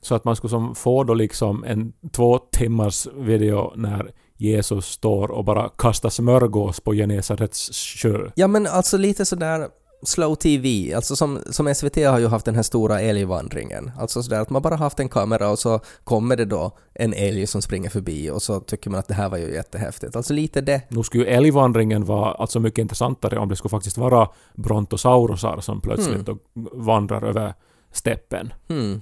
Så 0.03 0.14
att 0.14 0.25
man 0.25 0.37
skulle 0.37 0.51
som 0.51 0.75
få 0.75 1.05
då 1.05 1.14
liksom 1.14 1.64
en 1.64 1.92
två 2.12 2.38
timmars 2.38 3.07
video 3.07 3.72
när 3.77 4.12
Jesus 4.42 4.87
står 4.87 5.31
och 5.31 5.44
bara 5.44 5.68
kastar 5.68 6.11
smörgås 6.11 6.81
på 6.81 6.94
Genesarets 6.94 7.70
sjö. 7.96 8.31
Ja 8.35 8.46
men 8.46 8.66
alltså 8.66 8.96
lite 8.96 9.24
sådär 9.24 9.68
slow 10.02 10.35
TV, 10.35 10.94
alltså 10.94 11.16
som, 11.16 11.38
som 11.50 11.74
SVT 11.74 11.96
har 11.96 12.18
ju 12.18 12.26
haft 12.26 12.44
den 12.44 12.55
här 12.55 12.62
stora 12.62 13.00
älgvandringen. 13.00 13.90
Alltså 13.98 14.22
sådär 14.22 14.40
att 14.40 14.50
man 14.50 14.62
bara 14.62 14.76
haft 14.76 15.00
en 15.00 15.09
kamera 15.09 15.50
och 15.50 15.59
så 15.59 15.81
kommer 16.05 16.37
det 16.37 16.44
då 16.44 16.78
en 16.94 17.14
älg 17.14 17.46
som 17.46 17.62
springer 17.62 17.90
förbi 17.90 18.31
och 18.31 18.42
så 18.42 18.61
tycker 18.61 18.90
man 18.90 18.98
att 19.00 19.09
det 19.09 19.14
här 19.14 19.28
var 19.28 19.38
ju 19.38 19.55
jättehäftigt. 19.55 20.16
Alltså 20.16 20.33
lite 20.33 20.61
det. 20.61 20.83
Nu 20.88 21.02
skulle 21.02 21.24
ju 21.24 21.31
älgvandringen 21.31 22.05
vara 22.05 22.33
alltså 22.33 22.61
mycket 22.61 22.78
intressantare 22.78 23.38
om 23.38 23.48
det 23.48 23.57
skulle 23.57 23.70
faktiskt 23.70 23.98
vara 23.98 24.28
brontosaurusar 24.55 25.61
som 25.61 25.81
plötsligt 25.81 26.26
då 26.26 26.38
vandrar 26.72 27.24
över 27.24 27.55
steppen. 27.92 28.52
Hmm. 28.68 29.00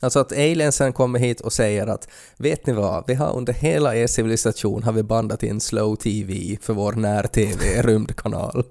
Alltså 0.00 0.18
att 0.18 0.32
aliensen 0.32 0.92
kommer 0.92 1.18
hit 1.18 1.40
och 1.40 1.52
säger 1.52 1.86
att 1.86 2.08
vet 2.36 2.66
ni 2.66 2.72
vad, 2.72 3.04
vi 3.06 3.14
har 3.14 3.36
under 3.36 3.52
hela 3.52 3.96
er 3.96 4.06
civilisation 4.06 4.82
har 4.82 4.92
vi 4.92 5.02
bandat 5.02 5.42
in 5.42 5.60
slow 5.60 5.96
TV 5.96 6.58
för 6.62 6.74
vår 6.74 6.92
när-TV, 6.92 7.82
rymdkanal. 7.82 8.64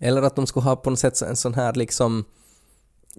Eller 0.00 0.22
att 0.22 0.36
de 0.36 0.46
skulle 0.46 0.64
ha 0.64 0.76
på 0.76 0.90
något 0.90 0.98
sätt 0.98 1.22
en 1.22 1.36
sån 1.36 1.54
här 1.54 1.72
liksom 1.72 2.24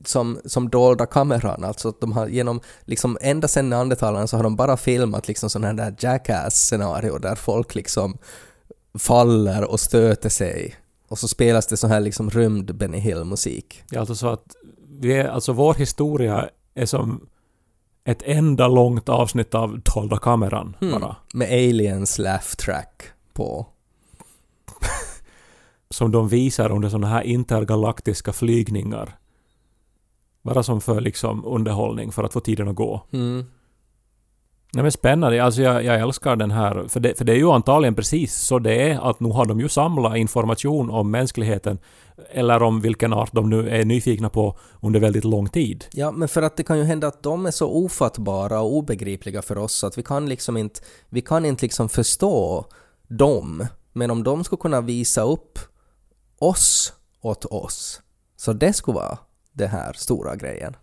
som, 0.06 0.40
som 0.46 0.70
dolda 0.70 1.06
kameran, 1.06 1.64
alltså 1.64 1.90
att 1.90 2.02
de 2.02 2.12
har 2.12 2.28
genom, 2.28 2.62
liksom 2.86 3.18
ända 3.22 3.48
sedan 3.48 3.70
neandertalarna 3.70 4.28
så 4.28 4.38
har 4.38 4.44
de 4.44 4.56
bara 4.56 4.78
filmat 4.78 5.28
liksom 5.28 5.50
sådana 5.50 5.68
här 5.68 5.74
där 5.74 5.96
jackass-scenario 6.00 7.18
där 7.18 7.36
folk 7.36 7.76
liksom 7.76 8.18
faller 9.00 9.64
och 9.64 9.80
stöter 9.80 10.30
sig 10.30 10.76
och 11.08 11.20
så 11.20 11.28
spelas 11.28 11.68
det 11.68 11.78
så 11.78 11.88
här 11.88 12.00
liksom 12.00 12.30
rymd 12.30 12.76
Benny 12.76 12.98
Hill-musik. 12.98 13.84
Det 13.90 13.96
är 13.96 14.00
alltså 14.00 14.16
så 14.16 14.28
att 14.28 14.56
vi 15.00 15.14
är, 15.14 15.28
alltså 15.28 15.54
vår 15.54 15.74
historia 15.74 16.50
är 16.74 16.86
som 16.86 17.28
ett 18.04 18.22
enda 18.26 18.68
långt 18.68 19.10
avsnitt 19.10 19.56
av 19.56 19.80
Dolda 19.80 20.18
kameran 20.18 20.76
bara. 20.80 21.16
Med 21.34 21.48
aliens 21.48 22.20
laugh 22.20 22.56
track 22.56 23.04
på. 23.34 23.68
Som 25.90 26.12
de 26.12 26.28
visar 26.28 26.72
under 26.72 26.90
sådana 26.90 27.08
här 27.08 27.22
intergalaktiska 27.22 28.34
flygningar. 28.34 29.18
Bara 30.42 30.64
som 30.64 30.82
för 30.82 31.02
liksom 31.02 31.46
underhållning 31.46 32.12
för 32.12 32.24
att 32.24 32.34
få 32.34 32.40
tiden 32.40 32.68
att 32.68 32.76
gå. 32.76 33.02
Mm. 33.12 33.46
Nej 34.74 34.84
men 34.84 34.92
spännande, 34.92 35.44
alltså 35.44 35.62
jag, 35.62 35.84
jag 35.84 36.00
älskar 36.00 36.36
den 36.36 36.52
här, 36.52 36.86
för 36.88 37.00
det, 37.00 37.18
för 37.18 37.26
det 37.26 37.32
är 37.32 37.38
ju 37.38 37.52
antagligen 37.52 37.96
precis 37.96 38.36
så 38.36 38.60
det 38.60 38.90
är 38.90 39.10
att 39.10 39.20
nu 39.20 39.30
har 39.30 39.46
de 39.46 39.60
ju 39.60 39.70
samlat 39.70 40.18
information 40.18 40.90
om 40.90 41.12
mänskligheten 41.12 41.78
eller 42.32 42.64
om 42.64 42.82
vilken 42.82 43.14
art 43.14 43.34
de 43.34 43.50
nu 43.50 43.70
är 43.70 43.86
nyfikna 43.86 44.30
på 44.30 44.58
under 44.82 45.00
väldigt 45.00 45.24
lång 45.24 45.50
tid. 45.50 45.86
Ja, 45.92 46.12
men 46.12 46.28
för 46.28 46.42
att 46.42 46.58
det 46.58 46.64
kan 46.64 46.78
ju 46.78 46.84
hända 46.84 47.08
att 47.08 47.24
de 47.24 47.46
är 47.46 47.52
så 47.52 47.68
ofattbara 47.68 48.62
och 48.62 48.74
obegripliga 48.74 49.42
för 49.42 49.58
oss 49.58 49.74
så 49.74 49.88
att 49.88 49.98
vi 49.98 50.04
kan 50.04 50.30
liksom 50.30 50.58
inte, 50.58 50.82
vi 51.10 51.22
kan 51.22 51.46
inte 51.46 51.66
liksom 51.66 51.90
förstå 51.90 52.66
dem. 53.08 53.68
Men 53.94 54.12
om 54.12 54.24
de 54.24 54.44
skulle 54.44 54.60
kunna 54.60 54.82
visa 54.82 55.22
upp 55.22 55.60
oss 56.40 56.94
åt 57.22 57.46
oss, 57.46 58.02
så 58.36 58.54
det 58.54 58.74
skulle 58.74 58.96
vara 58.96 59.18
den 59.52 59.70
här 59.70 59.94
stora 59.94 60.36
grejen. 60.36 60.76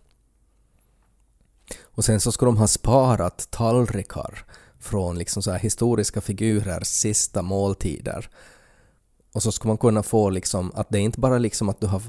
Och 1.83 2.05
sen 2.05 2.19
så 2.19 2.31
skulle 2.31 2.49
de 2.51 2.57
ha 2.57 2.67
sparat 2.67 3.47
tallrikar 3.51 4.45
från 4.79 5.17
liksom 5.17 5.43
så 5.43 5.51
här 5.51 5.59
historiska 5.59 6.21
figurers 6.21 6.87
sista 6.87 7.41
måltider. 7.41 8.29
Och 9.33 9.43
så 9.43 9.51
ska 9.51 9.67
man 9.67 9.77
kunna 9.77 10.03
få 10.03 10.29
liksom 10.29 10.71
att 10.75 10.89
det 10.89 10.97
är 10.97 11.01
inte 11.01 11.19
bara 11.19 11.37
liksom 11.37 11.69
att 11.69 11.81
du 11.81 11.87
har 11.87 12.01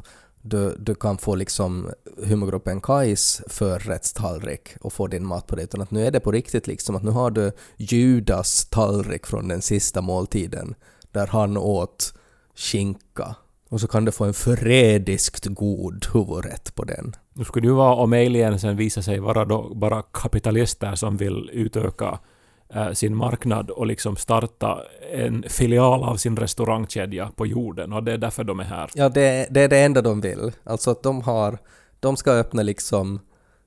du, 0.42 0.76
du 0.78 0.94
kan 0.94 1.18
få 1.18 1.34
liksom 1.34 1.90
humorgruppen 2.26 2.80
Kais 2.80 3.42
förrättstallrik 3.46 4.68
och 4.80 4.92
få 4.92 5.06
din 5.06 5.26
mat 5.26 5.46
på 5.46 5.56
det 5.56 5.62
utan 5.62 5.80
att 5.80 5.90
nu 5.90 6.06
är 6.06 6.10
det 6.10 6.20
på 6.20 6.32
riktigt 6.32 6.66
liksom 6.66 6.96
att 6.96 7.02
nu 7.02 7.10
har 7.10 7.30
du 7.30 7.52
Judas 7.76 8.64
tallrik 8.64 9.26
från 9.26 9.48
den 9.48 9.62
sista 9.62 10.00
måltiden 10.00 10.74
där 11.12 11.26
han 11.26 11.56
åt 11.56 12.14
skinka 12.54 13.36
och 13.68 13.80
så 13.80 13.88
kan 13.88 14.04
du 14.04 14.12
få 14.12 14.24
en 14.24 14.34
förrädiskt 14.34 15.46
god 15.46 16.06
huvudrätt 16.12 16.74
på 16.74 16.84
den. 16.84 17.14
Nu 17.34 17.44
skulle 17.44 17.66
ju 17.66 17.72
vara 17.72 17.94
om 17.94 18.12
aliensen 18.12 18.76
visar 18.76 19.02
sig 19.02 19.18
vara 19.18 19.44
då 19.44 19.74
bara 19.74 20.02
kapitalister 20.02 20.94
som 20.94 21.16
vill 21.16 21.50
utöka 21.52 22.18
Eh, 22.74 22.92
sin 22.92 23.16
marknad 23.16 23.70
och 23.70 23.86
liksom 23.86 24.16
starta 24.16 24.78
en 25.12 25.44
filial 25.48 26.02
av 26.02 26.16
sin 26.16 26.36
restaurangkedja 26.36 27.30
på 27.36 27.46
jorden 27.46 27.92
och 27.92 28.02
det 28.02 28.12
är 28.12 28.18
därför 28.18 28.44
de 28.44 28.60
är 28.60 28.64
här. 28.64 28.90
Ja, 28.94 29.08
det, 29.08 29.46
det 29.50 29.60
är 29.60 29.68
det 29.68 29.78
enda 29.78 30.02
de 30.02 30.20
vill. 30.20 30.52
Alltså 30.64 30.90
att 30.90 31.02
de 31.02 31.22
har, 31.22 31.58
de 32.00 32.16
ska 32.16 32.30
öppna 32.30 32.62
liksom 32.62 33.20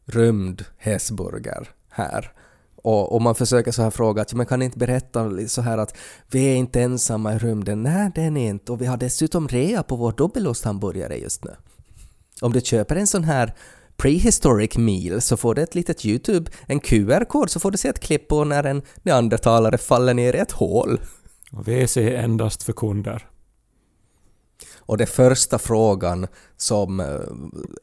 rymd 0.05 0.65
Hesburger 0.77 1.69
här. 1.89 2.31
Och, 2.75 3.15
och 3.15 3.21
man 3.21 3.35
försöker 3.35 3.71
så 3.71 3.81
här 3.81 3.89
fråga 3.89 4.21
att 4.21 4.33
man 4.33 4.45
kan 4.45 4.61
inte 4.61 4.77
berätta 4.77 5.47
så 5.47 5.61
här 5.61 5.77
att 5.77 5.97
vi 6.31 6.45
är 6.45 6.55
inte 6.55 6.81
ensamma 6.81 7.33
i 7.33 7.37
rymden. 7.37 7.83
Nej, 7.83 8.11
det 8.15 8.21
är 8.21 8.31
ni 8.31 8.45
inte. 8.45 8.71
Och 8.71 8.81
vi 8.81 8.85
har 8.85 8.97
dessutom 8.97 9.47
rea 9.47 9.83
på 9.83 9.95
vår 9.95 10.11
dubbelosthamburgare 10.11 11.17
just 11.17 11.45
nu. 11.45 11.51
Om 12.41 12.53
du 12.53 12.61
köper 12.61 12.95
en 12.95 13.07
sån 13.07 13.23
här 13.23 13.53
prehistoric 13.97 14.77
meal 14.77 15.21
så 15.21 15.37
får 15.37 15.55
du 15.55 15.61
ett 15.61 15.75
litet 15.75 16.05
YouTube, 16.05 16.51
en 16.67 16.79
QR-kod 16.79 17.49
så 17.49 17.59
får 17.59 17.71
du 17.71 17.77
se 17.77 17.87
ett 17.87 17.99
klipp 17.99 18.27
på 18.27 18.43
när 18.43 18.63
en 18.63 18.81
neandertalare 19.03 19.77
faller 19.77 20.13
ner 20.13 20.35
i 20.35 20.39
ett 20.39 20.51
hål. 20.51 20.99
Och 21.51 21.67
WC 21.67 21.97
endast 21.97 22.63
för 22.63 22.73
kunder. 22.73 23.27
Och 24.87 24.97
det 24.97 25.05
första 25.05 25.59
frågan 25.59 26.27
som 26.57 26.99
eh, 26.99 27.19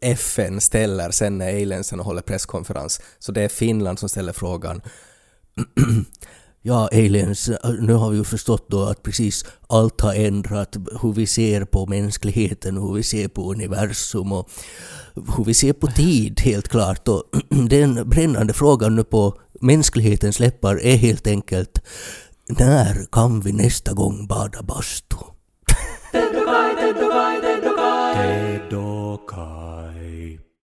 FN 0.00 0.60
ställer 0.60 1.10
sen 1.10 1.38
när 1.38 1.48
aliensen 1.48 2.00
håller 2.00 2.22
presskonferens, 2.22 3.00
så 3.18 3.32
det 3.32 3.42
är 3.42 3.48
Finland 3.48 3.98
som 3.98 4.08
ställer 4.08 4.32
frågan 4.32 4.82
Ja, 6.64 6.88
aliens, 6.92 7.48
äh, 7.48 7.70
nu 7.80 7.92
har 7.92 8.10
vi 8.10 8.16
ju 8.16 8.24
förstått 8.24 8.66
då 8.68 8.82
att 8.82 9.02
precis 9.02 9.44
allt 9.68 10.00
har 10.00 10.14
ändrat 10.14 10.76
hur 11.02 11.12
vi 11.12 11.26
ser 11.26 11.64
på 11.64 11.86
mänskligheten, 11.86 12.76
hur 12.76 12.94
vi 12.94 13.02
ser 13.02 13.28
på 13.28 13.50
universum 13.52 14.32
och 14.32 14.50
hur 15.36 15.44
vi 15.44 15.54
ser 15.54 15.72
på 15.72 15.86
tid 15.86 16.40
helt 16.40 16.68
klart. 16.68 17.08
Och 17.08 17.24
den 17.68 18.08
brännande 18.08 18.52
frågan 18.52 18.96
nu 18.96 19.04
på 19.04 19.38
mänsklighetens 19.60 20.40
läppar 20.40 20.80
är 20.82 20.96
helt 20.96 21.26
enkelt 21.26 21.82
när 22.48 23.06
kan 23.12 23.40
vi 23.40 23.52
nästa 23.52 23.92
gång 23.92 24.26
bada 24.26 24.62
bastu? 24.62 25.16